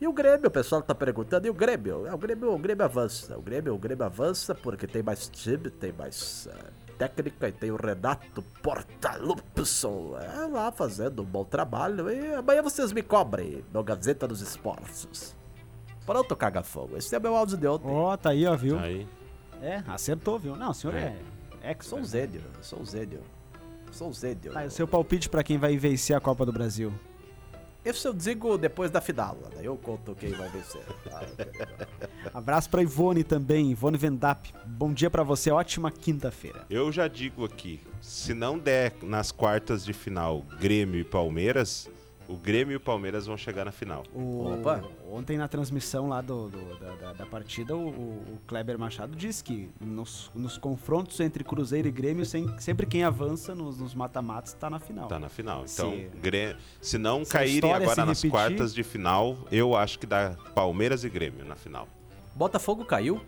E 0.00 0.08
o 0.08 0.12
Grêmio, 0.12 0.48
o 0.48 0.50
pessoal 0.50 0.82
tá 0.82 0.94
perguntando, 0.94 1.46
e 1.46 1.50
o 1.50 1.54
Grêmio? 1.54 2.06
É, 2.06 2.14
o 2.14 2.18
Grêmio, 2.18 2.52
o 2.52 2.58
Grêmio 2.58 2.85
avança. 2.85 3.37
O 3.37 3.42
Grêmio, 3.42 3.74
o 3.74 3.78
Grêmio 3.78 4.04
avança 4.04 4.54
porque 4.54 4.87
tem 4.87 5.02
mais 5.02 5.28
time, 5.28 5.70
tem 5.70 5.92
mais 5.92 6.48
eh, 6.50 6.92
técnica 6.98 7.48
e 7.48 7.52
tem 7.52 7.70
o 7.70 7.76
Renato 7.76 8.42
Portalupson 8.62 10.18
é, 10.18 10.46
lá 10.46 10.72
fazendo 10.72 11.22
um 11.22 11.26
bom 11.26 11.44
trabalho. 11.44 12.11
E 12.11 12.35
amanhã 12.35 12.62
vocês 12.62 12.90
me 12.90 13.02
cobrem 13.02 13.62
no 13.72 13.85
Gazeta 13.85 14.26
dos 14.26 14.40
Esportes. 14.40 15.37
Pronto, 16.05 16.35
caga 16.37 16.62
fogo. 16.62 16.97
Esse 16.97 17.15
é 17.15 17.21
meu 17.21 17.37
áudio 17.37 17.57
de 17.57 17.67
ontem. 17.67 17.88
Ó, 17.88 18.17
tá 18.17 18.31
aí, 18.31 18.47
ó, 18.47 18.57
viu? 18.57 18.79
Aí. 18.79 19.07
É, 19.62 19.83
acertou, 19.87 20.38
viu? 20.38 20.57
Não, 20.57 20.71
o 20.71 20.75
senhor 20.75 20.97
é. 20.97 21.17
é 21.62 21.77
Sou 21.81 22.01
um 22.01 22.05
Zênio, 22.05 22.43
sou 22.61 22.85
Zênio. 22.85 23.21
Sou 23.93 24.12
Zênio. 24.12 24.53
Tá, 24.53 24.65
e 24.65 24.67
o 24.67 24.71
seu 24.71 24.88
palpite 24.88 25.29
pra 25.29 25.45
quem 25.45 25.59
vai 25.59 25.77
vencer 25.77 26.17
a 26.17 26.21
Copa 26.21 26.45
do 26.45 26.53
Brasil? 26.53 26.93
Isso 27.85 28.07
eu 28.07 28.15
digo 28.15 28.57
depois 28.57 28.93
da 28.93 29.01
final, 29.01 29.37
daí 29.55 29.65
eu 29.65 29.77
conto 29.77 30.15
quem 30.15 30.31
vai 30.31 30.49
vencer. 30.49 30.83
tá? 31.05 31.21
Abraço 32.33 32.71
pra 32.71 32.81
Ivone 32.81 33.25
também, 33.25 33.73
Ivone 33.73 33.99
Vendap. 33.99 34.53
Bom 34.65 34.93
dia 34.93 35.11
pra 35.11 35.25
você, 35.25 35.51
ótima 35.51 35.91
quinta-feira. 35.91 36.65
Eu 36.71 36.93
já 36.93 37.09
digo 37.09 37.45
aqui, 37.45 37.81
se 38.01 38.35
não 38.35 38.57
der 38.57 38.93
nas 39.03 39.33
quartas 39.33 39.85
de 39.85 39.93
final 39.93 40.43
Grêmio 40.61 41.01
e 41.01 41.05
Palmeiras, 41.05 41.91
o 42.33 42.37
Grêmio 42.37 42.73
e 42.73 42.77
o 42.77 42.81
Palmeiras 42.81 43.27
vão 43.27 43.37
chegar 43.37 43.64
na 43.64 43.73
final. 43.73 44.03
O- 44.14 44.53
Opa. 44.55 44.83
Ontem 45.11 45.37
na 45.37 45.47
transmissão 45.49 46.09
lá 46.09 46.21
do, 46.21 46.49
do- 46.49 46.79
da, 46.79 46.95
da- 46.95 47.12
da 47.12 47.27
partida, 47.27 47.77
o, 47.77 47.88
o 47.88 48.38
Kleber 48.47 48.79
Machado 48.79 49.14
disse 49.14 49.45
que 49.45 49.68
nos, 49.81 50.31
nos 50.35 50.57
confrontos 50.57 51.18
entre 51.21 51.45
Cruzeiro 51.45 51.87
e 51.88 51.90
Grêmio, 51.90 52.25
sem- 52.25 52.59
sempre 52.59 52.87
quem 52.87 53.05
avança 53.05 53.55
nos, 53.55 53.79
nos 53.79 53.95
mata-matas 53.95 54.53
tá 54.55 54.71
na 54.71 54.79
final. 54.79 55.09
Tá 55.09 55.18
na 55.18 55.29
final. 55.29 55.64
Então, 55.71 55.90
Se- 55.92 56.11
Grê- 56.21 56.57
se 56.81 56.99
não 56.99 57.25
se 57.25 57.31
caírem 57.33 57.73
agora 57.73 58.05
nas 58.07 58.18
repetir- 58.23 58.31
quartas 58.31 58.73
de 58.75 58.83
final, 58.83 59.37
eu 59.51 59.77
acho 59.77 59.99
que 59.99 60.07
dá 60.07 60.35
Palmeiras 60.55 61.05
e 61.05 61.09
Grêmio 61.11 61.45
na 61.45 61.55
final. 61.57 61.87
Botafogo 62.35 62.85
caiu, 62.85 63.21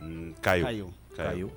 Hum, 0.00 0.32
caiu. 0.40 0.64
Caiu. 0.64 0.92
caiu. 1.16 1.52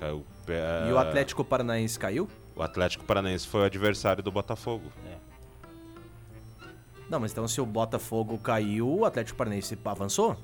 Caiu. 0.00 0.24
É, 0.48 0.88
E 0.88 0.92
o 0.92 0.98
Atlético 0.98 1.44
Paranaense 1.44 1.98
caiu? 1.98 2.28
O 2.56 2.62
Atlético 2.62 3.04
Paranaense 3.04 3.46
foi 3.46 3.60
o 3.60 3.64
adversário 3.64 4.22
do 4.22 4.30
Botafogo. 4.32 4.90
Não, 7.08 7.18
mas 7.20 7.32
então 7.32 7.46
se 7.48 7.60
o 7.60 7.66
Botafogo 7.66 8.36
caiu, 8.38 8.88
o 8.88 9.04
Atlético 9.04 9.38
Paranaense 9.38 9.78
avançou? 9.84 10.36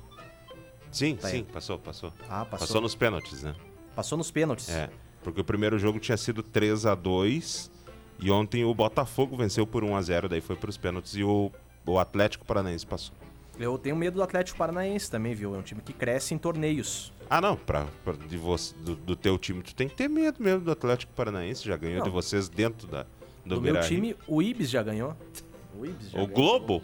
Sim, 0.91 1.15
Tá 1.15 1.27
sim, 1.29 1.37
aí. 1.37 1.43
passou, 1.43 1.77
passou. 1.77 2.13
Ah, 2.29 2.45
passou. 2.45 2.67
Passou 2.67 2.81
nos 2.81 2.95
pênaltis, 2.95 3.43
né? 3.43 3.55
Passou 3.95 4.17
nos 4.17 4.31
pênaltis. 4.31 4.69
É. 4.69 4.89
Porque 5.23 5.41
o 5.41 5.43
primeiro 5.43 5.77
jogo 5.77 5.99
tinha 5.99 6.17
sido 6.17 6.41
3 6.41 6.85
a 6.85 6.95
2 6.95 7.71
e 8.19 8.31
ontem 8.31 8.63
o 8.63 8.73
Botafogo 8.73 9.35
venceu 9.35 9.67
por 9.67 9.83
1 9.83 9.95
a 9.95 10.01
0 10.01 10.29
daí 10.29 10.41
foi 10.41 10.55
pros 10.55 10.77
pênaltis 10.77 11.15
e 11.15 11.23
o, 11.23 11.51
o 11.85 11.99
Atlético 11.99 12.45
Paranaense 12.45 12.85
passou. 12.85 13.15
Eu 13.59 13.77
tenho 13.77 13.95
medo 13.95 14.15
do 14.15 14.23
Atlético 14.23 14.57
Paranaense 14.57 15.09
também, 15.09 15.33
viu? 15.33 15.55
É 15.55 15.57
um 15.57 15.61
time 15.61 15.81
que 15.81 15.93
cresce 15.93 16.33
em 16.33 16.37
torneios. 16.37 17.11
Ah, 17.29 17.39
não, 17.41 17.55
pra, 17.55 17.87
pra- 18.03 18.13
de 18.13 18.37
você, 18.37 18.75
do, 18.75 18.95
do 18.95 19.15
teu 19.15 19.37
time, 19.37 19.61
tu 19.63 19.73
tem 19.73 19.87
que 19.87 19.95
ter 19.95 20.07
medo 20.09 20.41
mesmo 20.43 20.61
do 20.61 20.71
Atlético 20.71 21.11
Paranaense, 21.13 21.65
já 21.65 21.75
ganhou 21.77 21.99
Não. 21.99 22.05
de 22.05 22.09
vocês 22.11 22.47
dentro 22.49 22.85
da, 22.87 23.03
do, 23.45 23.55
Do 23.55 23.61
meu 23.61 23.79
time, 23.81 24.15
o 24.27 24.41
Ibis 24.41 24.69
já 24.69 24.83
ganhou. 24.83 25.15
O 26.13 26.21
O. 26.23 26.27
Globo? 26.27 26.81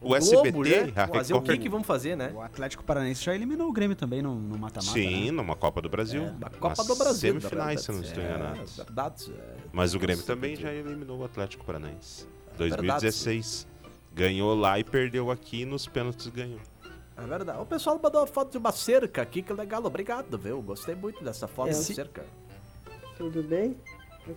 O, 0.00 0.08
Globo, 0.08 0.16
SBT? 0.16 0.86
né? 0.86 0.92
a 0.96 1.06
Fazer 1.06 1.32
o 1.32 1.40
que 1.40 1.46
Record. 1.52 1.62
que 1.62 1.68
vamos 1.68 1.86
fazer, 1.86 2.16
né? 2.16 2.32
O 2.34 2.40
Atlético 2.40 2.82
Paranaense 2.82 3.22
já 3.22 3.32
eliminou 3.36 3.68
o 3.68 3.72
Grêmio 3.72 3.94
também 3.94 4.20
no 4.20 4.34
no 4.34 4.58
mata-mata. 4.58 4.92
Sim, 4.92 5.26
né? 5.26 5.30
numa 5.30 5.54
Copa 5.54 5.80
do 5.80 5.88
Brasil. 5.88 6.28
Da 6.32 6.50
Copa 6.50 6.74
Nas 6.76 6.86
do 6.88 6.96
Brasil. 6.96 7.40
Semifinais, 7.40 7.80
se 7.82 7.88
eu 7.90 7.94
não 7.94 8.02
estou 8.02 8.20
é, 8.22 8.26
enganado. 8.26 8.66
Verdade. 8.66 9.32
é. 9.32 9.54
Mas 9.72 9.94
o 9.94 10.00
Grêmio 10.00 10.24
também 10.24 10.56
já 10.56 10.72
eliminou 10.72 11.20
o 11.20 11.24
Atlético 11.24 11.64
Paranaense. 11.64 12.26
Verdade. 12.58 12.82
2016. 12.82 13.66
Ganhou 14.12 14.54
lá 14.56 14.76
e 14.78 14.82
perdeu 14.84 15.30
aqui 15.30 15.60
e 15.62 15.64
nos 15.64 15.86
pênaltis 15.86 16.26
ganhou. 16.26 16.58
É 17.16 17.22
verdade. 17.24 17.60
O 17.60 17.66
pessoal 17.66 18.00
mandou 18.02 18.22
uma 18.22 18.26
foto 18.26 18.50
de 18.50 18.58
uma 18.58 18.72
cerca 18.72 19.22
aqui, 19.22 19.40
que 19.40 19.52
legal. 19.52 19.84
Obrigado, 19.84 20.36
viu? 20.36 20.60
Gostei 20.60 20.96
muito 20.96 21.22
dessa 21.22 21.46
foto 21.46 21.68
É, 21.68 21.72
da 21.74 21.78
se- 21.78 21.94
cerca. 21.94 22.24
Tudo 23.16 23.40
bem? 23.44 23.76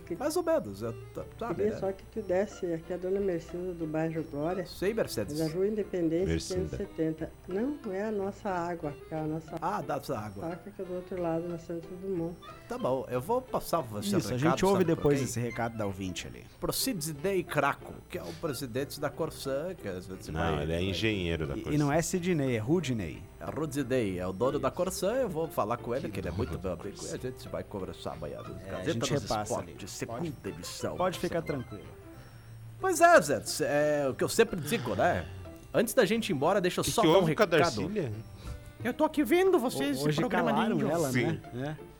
Que- 0.04 0.16
Mais 0.16 0.36
ou 0.36 0.42
menos. 0.42 0.82
Eu, 0.82 0.92
tá- 1.14 1.24
sabe, 1.38 1.54
queria 1.56 1.72
né? 1.72 1.78
só 1.78 1.92
que 1.92 2.04
tu 2.06 2.20
desse 2.22 2.66
aqui 2.72 2.92
a 2.92 2.96
dona 2.96 3.20
Mercedes 3.20 3.76
do 3.76 3.86
bairro 3.86 4.22
Glória, 4.24 4.66
Sei, 4.66 4.92
Mercedes. 4.92 5.38
da 5.38 5.46
Rua 5.48 5.68
Independência 5.68 6.26
Mercida. 6.26 6.60
570. 6.76 7.30
Não, 7.46 7.78
é 7.92 8.02
a 8.04 8.10
nossa 8.10 8.48
água, 8.50 8.92
é 9.10 9.14
a 9.16 9.22
nossa 9.24 9.56
Ah, 9.62 9.80
dá 9.80 9.96
essa 9.96 10.18
água. 10.18 10.50
faca 10.50 10.70
que 10.70 10.82
é 10.82 10.84
do 10.84 10.94
outro 10.94 11.22
lado, 11.22 11.48
na 11.48 11.58
Santos 11.58 11.88
Dumont. 12.00 12.34
Tá 12.68 12.76
bom, 12.76 13.06
eu 13.08 13.20
vou 13.20 13.40
passar 13.40 13.80
você 13.80 14.16
Isso, 14.16 14.34
a 14.34 14.36
gente 14.36 14.64
ouve 14.66 14.82
depois 14.82 15.22
esse 15.22 15.38
recado 15.38 15.76
da 15.78 15.86
ouvinte 15.86 16.26
ali. 16.26 16.44
Procidney 16.58 17.44
Craco, 17.44 17.94
que 18.10 18.18
é 18.18 18.22
o 18.22 18.32
presidente 18.40 18.98
da 19.00 19.08
Corsã, 19.08 19.72
que 19.80 19.86
às 19.86 20.04
vezes 20.08 20.26
Não, 20.28 20.40
vai- 20.40 20.62
ele 20.64 20.72
é 20.72 20.82
engenheiro 20.82 21.46
da 21.46 21.56
E, 21.56 21.60
coisa. 21.62 21.76
e 21.76 21.78
não 21.78 21.92
é 21.92 22.02
Sidney, 22.02 22.56
é 22.56 22.58
Rudney. 22.58 23.22
É 23.38 23.44
Rudinei, 23.44 24.18
é 24.18 24.26
o 24.26 24.32
dono 24.32 24.58
da 24.58 24.68
Corsã, 24.70 25.12
eu 25.12 25.28
vou 25.28 25.46
falar 25.46 25.76
com 25.76 25.94
ele, 25.94 26.08
que 26.08 26.18
ele 26.18 26.26
é 26.26 26.32
muito 26.32 26.58
meu 26.58 26.72
amigo, 26.72 26.96
e 27.04 27.14
a 27.14 27.16
gente 27.16 27.48
vai 27.48 27.62
conversar 27.62 28.14
amanhã. 28.14 28.40
É, 28.66 28.74
a 28.74 28.84
gente 28.84 29.12
repassa 29.12 29.60
ali. 29.60 29.76
Esportes, 29.80 29.90
segunda 29.92 30.48
edição. 30.48 30.96
Pode 30.96 31.18
ficar 31.20 31.42
tranquilo. 31.42 31.84
Pois 32.80 33.00
é, 33.00 33.20
Zé, 33.20 33.42
é 34.04 34.08
o 34.08 34.14
que 34.14 34.24
eu 34.24 34.28
sempre 34.28 34.60
digo, 34.60 34.96
né? 34.96 35.24
Antes 35.72 35.94
da 35.94 36.04
gente 36.04 36.30
ir 36.30 36.32
embora, 36.32 36.60
deixa 36.60 36.80
eu 36.80 36.84
que 36.84 36.90
só 36.90 37.02
que 37.02 37.12
dar 37.12 37.18
um 37.18 37.24
recado. 37.24 37.50
Darcília? 37.50 38.12
Eu 38.82 38.92
tô 38.92 39.04
aqui 39.04 39.22
vendo 39.22 39.56
vocês, 39.58 40.02
Hoje 40.02 40.18
programa 40.20 40.50
calaram 40.50 40.72
lindo. 40.76 40.90
ela, 40.90 41.10
Sim. 41.10 41.26
né? 41.26 41.76
É. 41.80 41.95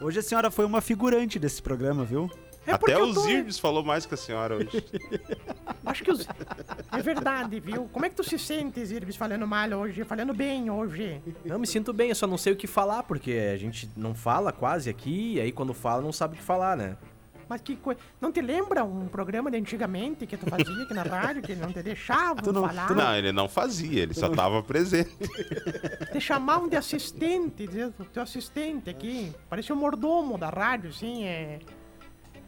Hoje 0.00 0.18
a 0.18 0.22
senhora 0.22 0.50
foi 0.50 0.64
uma 0.64 0.80
figurante 0.80 1.38
desse 1.38 1.60
programa, 1.62 2.04
viu? 2.04 2.30
É 2.66 2.72
Até 2.72 2.96
o 2.98 3.14
tô- 3.14 3.52
falou 3.60 3.82
mais 3.82 4.04
que 4.04 4.14
a 4.14 4.16
senhora 4.16 4.56
hoje. 4.56 4.68
Acho 5.84 6.04
que 6.04 6.10
os... 6.10 6.26
É 6.92 7.02
verdade, 7.02 7.58
viu? 7.58 7.88
Como 7.92 8.04
é 8.04 8.10
que 8.10 8.14
tu 8.16 8.22
se 8.22 8.38
sente, 8.38 8.84
Zirbis, 8.84 9.16
falando 9.16 9.46
mal 9.46 9.70
hoje, 9.70 10.04
falando 10.04 10.34
bem 10.34 10.70
hoje? 10.70 11.20
Não, 11.44 11.58
me 11.58 11.66
sinto 11.66 11.92
bem, 11.92 12.10
eu 12.10 12.14
só 12.14 12.26
não 12.26 12.36
sei 12.36 12.52
o 12.52 12.56
que 12.56 12.66
falar, 12.66 13.02
porque 13.04 13.32
a 13.52 13.56
gente 13.56 13.90
não 13.96 14.14
fala 14.14 14.52
quase 14.52 14.90
aqui, 14.90 15.34
e 15.34 15.40
aí 15.40 15.50
quando 15.50 15.72
fala 15.72 16.02
não 16.02 16.12
sabe 16.12 16.34
o 16.34 16.36
que 16.36 16.42
falar, 16.44 16.76
né? 16.76 16.96
Mas 17.50 17.60
que 17.62 17.74
coisa... 17.74 17.98
Não 18.20 18.30
te 18.30 18.40
lembra 18.40 18.84
um 18.84 19.08
programa 19.08 19.50
de 19.50 19.56
antigamente 19.56 20.24
que 20.24 20.36
tu 20.36 20.48
fazia 20.48 20.84
aqui 20.84 20.94
na 20.94 21.02
rádio, 21.02 21.42
que 21.42 21.56
não 21.56 21.72
te 21.72 21.82
deixavam 21.82 22.36
Tu 22.36 22.52
não- 22.52 22.64
falar? 22.68 22.86
tu 22.86 22.94
Não, 22.94 23.16
ele 23.16 23.32
não 23.32 23.48
fazia, 23.48 24.02
ele 24.04 24.14
só 24.14 24.28
tava 24.28 24.62
presente. 24.62 25.10
Te 26.12 26.20
chamavam 26.20 26.68
de 26.68 26.76
assistente, 26.76 27.66
dizer, 27.66 27.92
o 27.98 28.04
teu 28.04 28.22
assistente 28.22 28.88
aqui. 28.88 29.32
Parecia 29.48 29.74
o 29.74 29.78
mordomo 29.78 30.38
da 30.38 30.48
rádio, 30.48 30.90
assim, 30.90 31.24
é... 31.24 31.58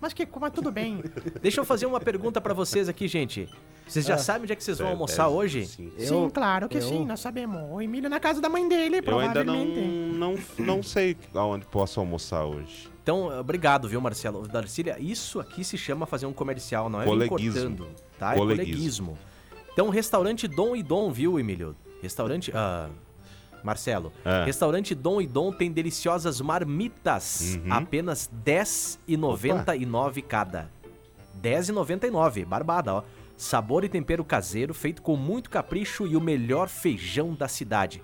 Mas 0.00 0.12
que... 0.12 0.26
Mas 0.40 0.52
tudo 0.52 0.70
bem. 0.70 1.02
Deixa 1.42 1.60
eu 1.60 1.64
fazer 1.64 1.86
uma 1.86 1.98
pergunta 1.98 2.40
pra 2.40 2.54
vocês 2.54 2.88
aqui, 2.88 3.08
gente. 3.08 3.48
Vocês 3.84 4.04
já 4.06 4.16
sabem 4.18 4.42
onde 4.42 4.52
é 4.52 4.56
que 4.56 4.62
vocês 4.62 4.78
vão 4.78 4.86
almoçar 4.86 5.26
hoje? 5.28 5.66
Sim. 5.66 5.92
sim, 5.98 6.30
claro 6.30 6.68
que 6.68 6.76
eu- 6.78 6.82
sim, 6.82 7.04
nós 7.04 7.18
sabemos. 7.18 7.60
O 7.72 7.80
Emílio 7.82 8.08
na 8.08 8.20
casa 8.20 8.40
da 8.40 8.48
mãe 8.48 8.68
dele, 8.68 9.00
Eu 9.04 9.18
ainda 9.18 9.42
não, 9.42 9.54
provavelmente. 9.66 10.16
não, 10.16 10.38
não 10.64 10.80
sei 10.82 11.16
aonde 11.34 11.66
posso 11.66 11.98
almoçar 11.98 12.44
hoje. 12.44 12.91
Então, 13.02 13.38
obrigado, 13.38 13.88
viu, 13.88 14.00
Marcelo? 14.00 14.46
Darcília, 14.46 14.96
isso 15.00 15.40
aqui 15.40 15.64
se 15.64 15.76
chama 15.76 16.06
fazer 16.06 16.26
um 16.26 16.32
comercial, 16.32 16.88
não 16.88 17.02
é 17.02 17.04
Coleguismo. 17.04 17.76
cortando, 17.76 17.88
tá? 18.18 18.34
É 18.34 18.38
Coleguismo. 18.38 19.16
coleguismo. 19.16 19.18
Então, 19.72 19.88
restaurante 19.88 20.46
Dom 20.46 20.76
e 20.76 20.82
Dom, 20.82 21.10
viu, 21.10 21.38
Emílio? 21.38 21.74
Restaurante... 22.00 22.52
Ah, 22.54 22.88
Marcelo. 23.62 24.12
É. 24.24 24.44
Restaurante 24.44 24.94
Dom 24.94 25.20
e 25.20 25.26
Dom 25.26 25.52
tem 25.52 25.70
deliciosas 25.70 26.40
marmitas. 26.40 27.58
Uhum. 27.64 27.72
Apenas 27.72 28.28
R$10,99 28.44 30.22
cada. 30.22 30.68
R$10,99. 31.42 32.44
Barbada, 32.44 32.94
ó. 32.94 33.02
Sabor 33.36 33.84
e 33.84 33.88
tempero 33.88 34.24
caseiro, 34.24 34.74
feito 34.74 35.00
com 35.00 35.16
muito 35.16 35.48
capricho 35.48 36.06
e 36.06 36.16
o 36.16 36.20
melhor 36.20 36.68
feijão 36.68 37.34
da 37.34 37.46
cidade. 37.48 38.02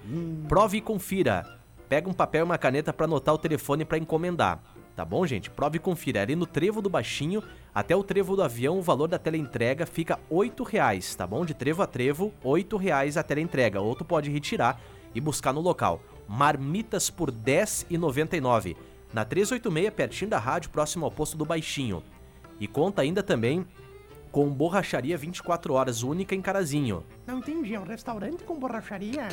Prove 0.49 0.79
e 0.79 0.81
confira. 0.81 1.59
Pega 1.89 2.09
um 2.09 2.13
papel 2.13 2.43
e 2.43 2.45
uma 2.45 2.59
caneta 2.59 2.93
pra 2.93 3.07
anotar 3.07 3.35
o 3.35 3.39
telefone 3.39 3.85
pra 3.85 3.99
encomendar. 3.99 4.61
Tá 4.99 5.05
bom, 5.05 5.25
gente? 5.25 5.49
Prove 5.49 5.77
e 5.77 5.79
confira. 5.79 6.23
Ali 6.23 6.35
no 6.35 6.45
trevo 6.45 6.83
do 6.83 6.91
baixinho 6.91 7.41
até 7.73 7.95
o 7.95 8.03
trevo 8.03 8.35
do 8.35 8.43
avião, 8.43 8.81
o 8.81 8.83
valor 8.83 9.07
da 9.07 9.17
teleentrega 9.17 9.87
fica 9.87 10.19
8 10.29 10.65
reais, 10.65 11.15
tá 11.15 11.25
bom? 11.25 11.47
De 11.47 11.55
trevo 11.55 11.83
a 11.83 11.87
trevo, 11.87 12.35
8 12.43 12.77
reais 12.77 13.17
a 13.17 13.23
teleentrega. 13.23 13.81
Ou 13.81 13.95
tu 13.95 14.05
pode 14.05 14.29
retirar 14.29 14.81
e 15.15 15.21
buscar 15.21 15.53
no 15.53 15.61
local. 15.61 16.03
Marmitas 16.27 17.11
por 17.11 17.31
R$ 17.31 17.37
10,99. 17.37 18.77
Na 19.15 19.25
386, 19.25 19.95
pertinho 19.95 20.31
da 20.33 20.39
rádio, 20.41 20.71
próximo 20.71 21.05
ao 21.05 21.13
posto 21.13 21.37
do 21.37 21.45
Baixinho. 21.45 22.03
E 22.59 22.67
conta 22.67 23.03
ainda 23.03 23.23
também 23.23 23.65
com 24.33 24.49
borracharia 24.51 25.17
24 25.17 25.75
horas, 25.75 26.03
única 26.03 26.35
em 26.35 26.43
Carazinho. 26.43 27.05
Não 27.25 27.39
entendi, 27.39 27.73
é 27.73 27.79
um 27.79 27.85
restaurante 27.85 28.43
com 28.43 28.59
borracharia? 28.59 29.29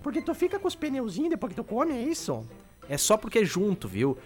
Porque 0.00 0.22
tu 0.22 0.32
fica 0.32 0.60
com 0.60 0.68
os 0.68 0.76
pneuzinhos 0.76 1.30
depois 1.30 1.50
que 1.50 1.56
tu 1.56 1.64
come, 1.64 1.92
é 1.92 2.02
isso? 2.02 2.46
É 2.88 2.96
só 2.96 3.16
porque 3.16 3.40
é 3.40 3.44
junto, 3.44 3.88
viu? 3.88 4.16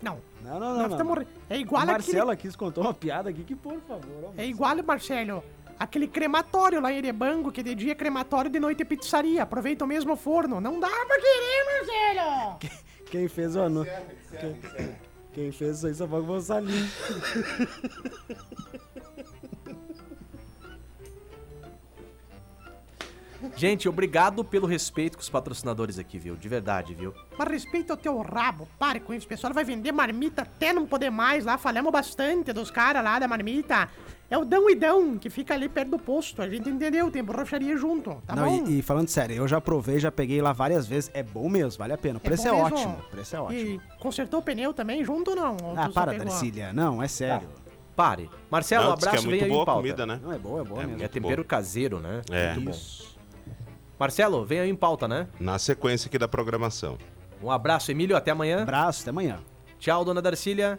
Não, 0.00 0.18
Não, 0.44 0.60
não, 0.60 0.60
não, 0.60 0.68
nós 0.76 0.82
não. 0.82 0.90
estamos 0.98 1.18
ri- 1.18 1.26
É 1.50 1.58
igual 1.58 1.84
Marcelo 1.86 2.30
aquele... 2.30 2.48
aqui 2.48 2.56
contou 2.58 2.84
uma 2.84 2.94
piada 2.94 3.30
aqui 3.30 3.42
que, 3.42 3.56
por 3.56 3.80
favor, 3.80 4.24
ó. 4.26 4.30
É 4.36 4.46
igual, 4.46 4.76
Marcelo, 4.86 5.42
aquele 5.78 6.06
crematório 6.06 6.80
lá 6.80 6.92
em 6.92 6.98
Erebango, 6.98 7.52
que 7.52 7.62
de 7.62 7.74
dia 7.74 7.92
é 7.92 7.94
crematório, 7.94 8.50
de 8.50 8.60
noite 8.60 8.82
é 8.82 8.84
pizzaria. 8.84 9.42
Aproveita 9.42 9.84
o 9.84 9.88
mesmo 9.88 10.16
forno. 10.16 10.60
Não 10.60 10.78
dá 10.80 10.88
pra 10.88 11.16
querer, 11.16 11.64
Marcelo! 11.66 12.58
Quem 13.10 13.28
fez 13.28 13.54
o 13.56 13.60
anúncio. 13.60 13.92
Quem, 14.40 14.56
quem 15.32 15.52
fez 15.52 15.78
isso 15.78 15.86
aí 15.86 15.94
só 15.94 16.08
foi 16.08 16.20
o 16.20 16.24
Gonçalinho. 16.24 16.90
Gente, 23.56 23.88
obrigado 23.88 24.42
pelo 24.42 24.66
respeito 24.66 25.16
com 25.16 25.22
os 25.22 25.28
patrocinadores 25.28 25.98
aqui, 25.98 26.18
viu? 26.18 26.34
De 26.34 26.48
verdade, 26.48 26.94
viu? 26.94 27.14
Mas 27.36 27.48
respeita 27.48 27.92
o 27.92 27.96
teu 27.96 28.16
rabo, 28.22 28.66
pare 28.78 29.00
com 29.00 29.12
isso. 29.12 29.26
O 29.26 29.28
pessoal 29.28 29.52
vai 29.52 29.64
vender 29.64 29.92
marmita 29.92 30.42
até 30.42 30.72
não 30.72 30.86
poder 30.86 31.10
mais 31.10 31.44
lá. 31.44 31.58
Falamos 31.58 31.92
bastante 31.92 32.52
dos 32.52 32.70
caras 32.70 33.04
lá 33.04 33.18
da 33.18 33.28
marmita. 33.28 33.88
É 34.30 34.38
o 34.38 34.44
Dão 34.44 34.68
e 34.70 34.74
Dão, 34.74 35.18
que 35.18 35.28
fica 35.28 35.54
ali 35.54 35.68
perto 35.68 35.90
do 35.90 35.98
posto. 35.98 36.40
A 36.40 36.48
gente 36.48 36.68
entendeu, 36.68 37.10
tem 37.10 37.22
borracharia 37.22 37.76
junto, 37.76 38.14
tá 38.26 38.34
não, 38.34 38.48
bom? 38.60 38.66
e, 38.68 38.78
e 38.78 38.82
falando 38.82 39.08
sério, 39.08 39.36
eu 39.36 39.46
já 39.46 39.60
provei, 39.60 40.00
já 40.00 40.10
peguei 40.10 40.40
lá 40.40 40.52
várias 40.52 40.86
vezes. 40.86 41.10
É 41.14 41.22
bom 41.22 41.48
mesmo, 41.48 41.78
vale 41.78 41.92
a 41.92 41.98
pena. 41.98 42.16
O 42.16 42.20
preço 42.20 42.48
é, 42.48 42.50
bom 42.50 42.62
mesmo. 42.64 42.76
ótimo. 42.76 42.96
O 42.98 43.10
preço 43.10 43.36
é 43.36 43.40
ótimo. 43.40 43.60
E 43.60 43.80
consertou 44.00 44.40
o 44.40 44.42
pneu 44.42 44.72
também 44.72 45.04
junto 45.04 45.30
ou 45.30 45.36
não? 45.36 45.56
Ou 45.62 45.74
Ah, 45.76 45.88
para? 45.90 46.14
Darcília. 46.16 46.72
Não, 46.72 47.02
é 47.02 47.06
sério. 47.08 47.48
Pare. 47.94 48.28
Marcelo, 48.50 48.86
um 48.86 48.88
Não, 48.88 48.96
que 48.96 49.04
abraço, 49.06 49.18
é 49.18 49.20
vem 49.20 49.30
muito 49.30 49.44
aí 49.44 49.50
boa 49.50 49.60
em 49.60 49.62
a 49.62 49.66
pauta. 49.66 49.80
comida, 49.82 50.06
né? 50.06 50.20
Não, 50.20 50.32
é 50.32 50.38
boa, 50.38 50.60
é 50.62 50.64
boa 50.64 50.82
É 50.82 50.86
mesmo. 50.86 51.02
É 51.04 51.06
tempero 51.08 51.44
caseiro, 51.44 52.00
né? 52.00 52.22
É. 52.30 52.54
Muito 52.54 52.64
bom. 52.64 52.70
Isso. 52.72 53.14
Marcelo, 54.00 54.44
vem 54.44 54.58
aí 54.58 54.70
em 54.70 54.74
pauta, 54.74 55.06
né? 55.06 55.28
Na 55.38 55.58
sequência 55.58 56.08
aqui 56.08 56.18
da 56.18 56.26
programação. 56.26 56.98
Um 57.40 57.50
abraço, 57.50 57.90
Emílio, 57.92 58.16
até 58.16 58.32
amanhã. 58.32 58.62
Abraço, 58.62 59.02
até 59.02 59.10
amanhã. 59.10 59.38
Tchau, 59.78 60.04
dona 60.04 60.20
Darcília. 60.20 60.78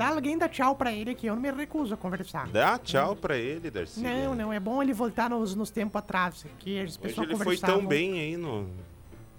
Dá 0.00 0.08
alguém 0.08 0.38
dá 0.38 0.48
tchau 0.48 0.74
pra 0.74 0.90
ele 0.90 1.14
que 1.14 1.26
eu 1.26 1.34
não 1.34 1.42
me 1.42 1.50
recuso 1.50 1.92
a 1.92 1.96
conversar. 1.96 2.48
Dá 2.48 2.78
tchau 2.78 3.14
pra 3.14 3.36
ele, 3.36 3.70
Darcy. 3.70 4.00
Não, 4.00 4.34
não, 4.34 4.50
é 4.50 4.58
bom 4.58 4.82
ele 4.82 4.94
voltar 4.94 5.28
nos, 5.28 5.54
nos 5.54 5.68
tempos 5.68 5.98
atrás, 5.98 6.46
que 6.58 6.80
as 6.80 6.92
Hoje 6.92 6.98
pessoas 7.00 7.28
ele 7.28 7.36
foi 7.36 7.58
tão 7.58 7.84
bem 7.84 8.18
aí 8.18 8.34
no, 8.34 8.66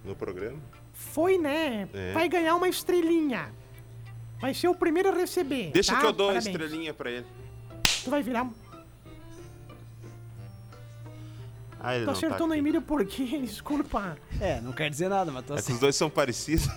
no 0.05 0.15
programa. 0.15 0.59
Foi, 0.93 1.39
né? 1.39 1.89
É. 1.91 2.11
Vai 2.13 2.29
ganhar 2.29 2.55
uma 2.55 2.69
estrelinha. 2.69 3.51
Vai 4.39 4.53
ser 4.53 4.67
o 4.67 4.75
primeiro 4.75 5.09
a 5.09 5.11
receber. 5.11 5.71
Deixa 5.71 5.95
tá? 5.95 5.99
que 5.99 6.05
eu 6.05 6.13
dou 6.13 6.27
Parabéns. 6.27 6.45
a 6.45 6.51
estrelinha 6.51 6.93
pra 6.93 7.09
ele. 7.09 7.25
Tu 8.03 8.11
vai 8.11 8.21
virar. 8.21 8.47
Ah, 11.79 11.95
ele 11.95 12.05
Tu 12.05 12.07
não 12.07 12.13
tá 12.13 12.17
acertou 12.27 12.45
no 12.45 12.53
aqui. 12.53 12.59
Emílio 12.59 12.83
por 12.83 13.03
quê? 13.03 13.25
Desculpa. 13.41 14.15
É, 14.39 14.61
não 14.61 14.73
quer 14.73 14.91
dizer 14.91 15.09
nada, 15.09 15.31
mas 15.31 15.43
tô 15.43 15.53
É 15.53 15.55
que 15.55 15.61
assim. 15.63 15.73
os 15.73 15.79
dois 15.79 15.95
são 15.95 16.07
parecidos. 16.07 16.67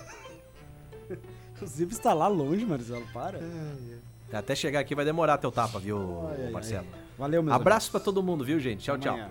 Inclusive 1.54 1.92
está 1.92 2.12
lá 2.12 2.26
longe, 2.26 2.64
Marcelo, 2.66 3.06
para. 3.12 3.38
Até 4.32 4.54
chegar 4.54 4.80
aqui 4.80 4.94
vai 4.94 5.04
demorar 5.04 5.38
teu 5.38 5.52
tapa, 5.52 5.78
viu, 5.78 6.26
Ai, 6.28 6.46
ai, 6.46 6.50
Marcelo? 6.50 6.86
Valeu, 7.16 7.42
meus 7.42 7.54
Abraço 7.54 7.90
pra 7.90 7.98
amigos. 7.98 8.04
todo 8.14 8.22
mundo, 8.24 8.44
viu, 8.44 8.58
gente? 8.58 8.82
Tchau, 8.82 8.96
Até 8.96 9.04
tchau. 9.04 9.30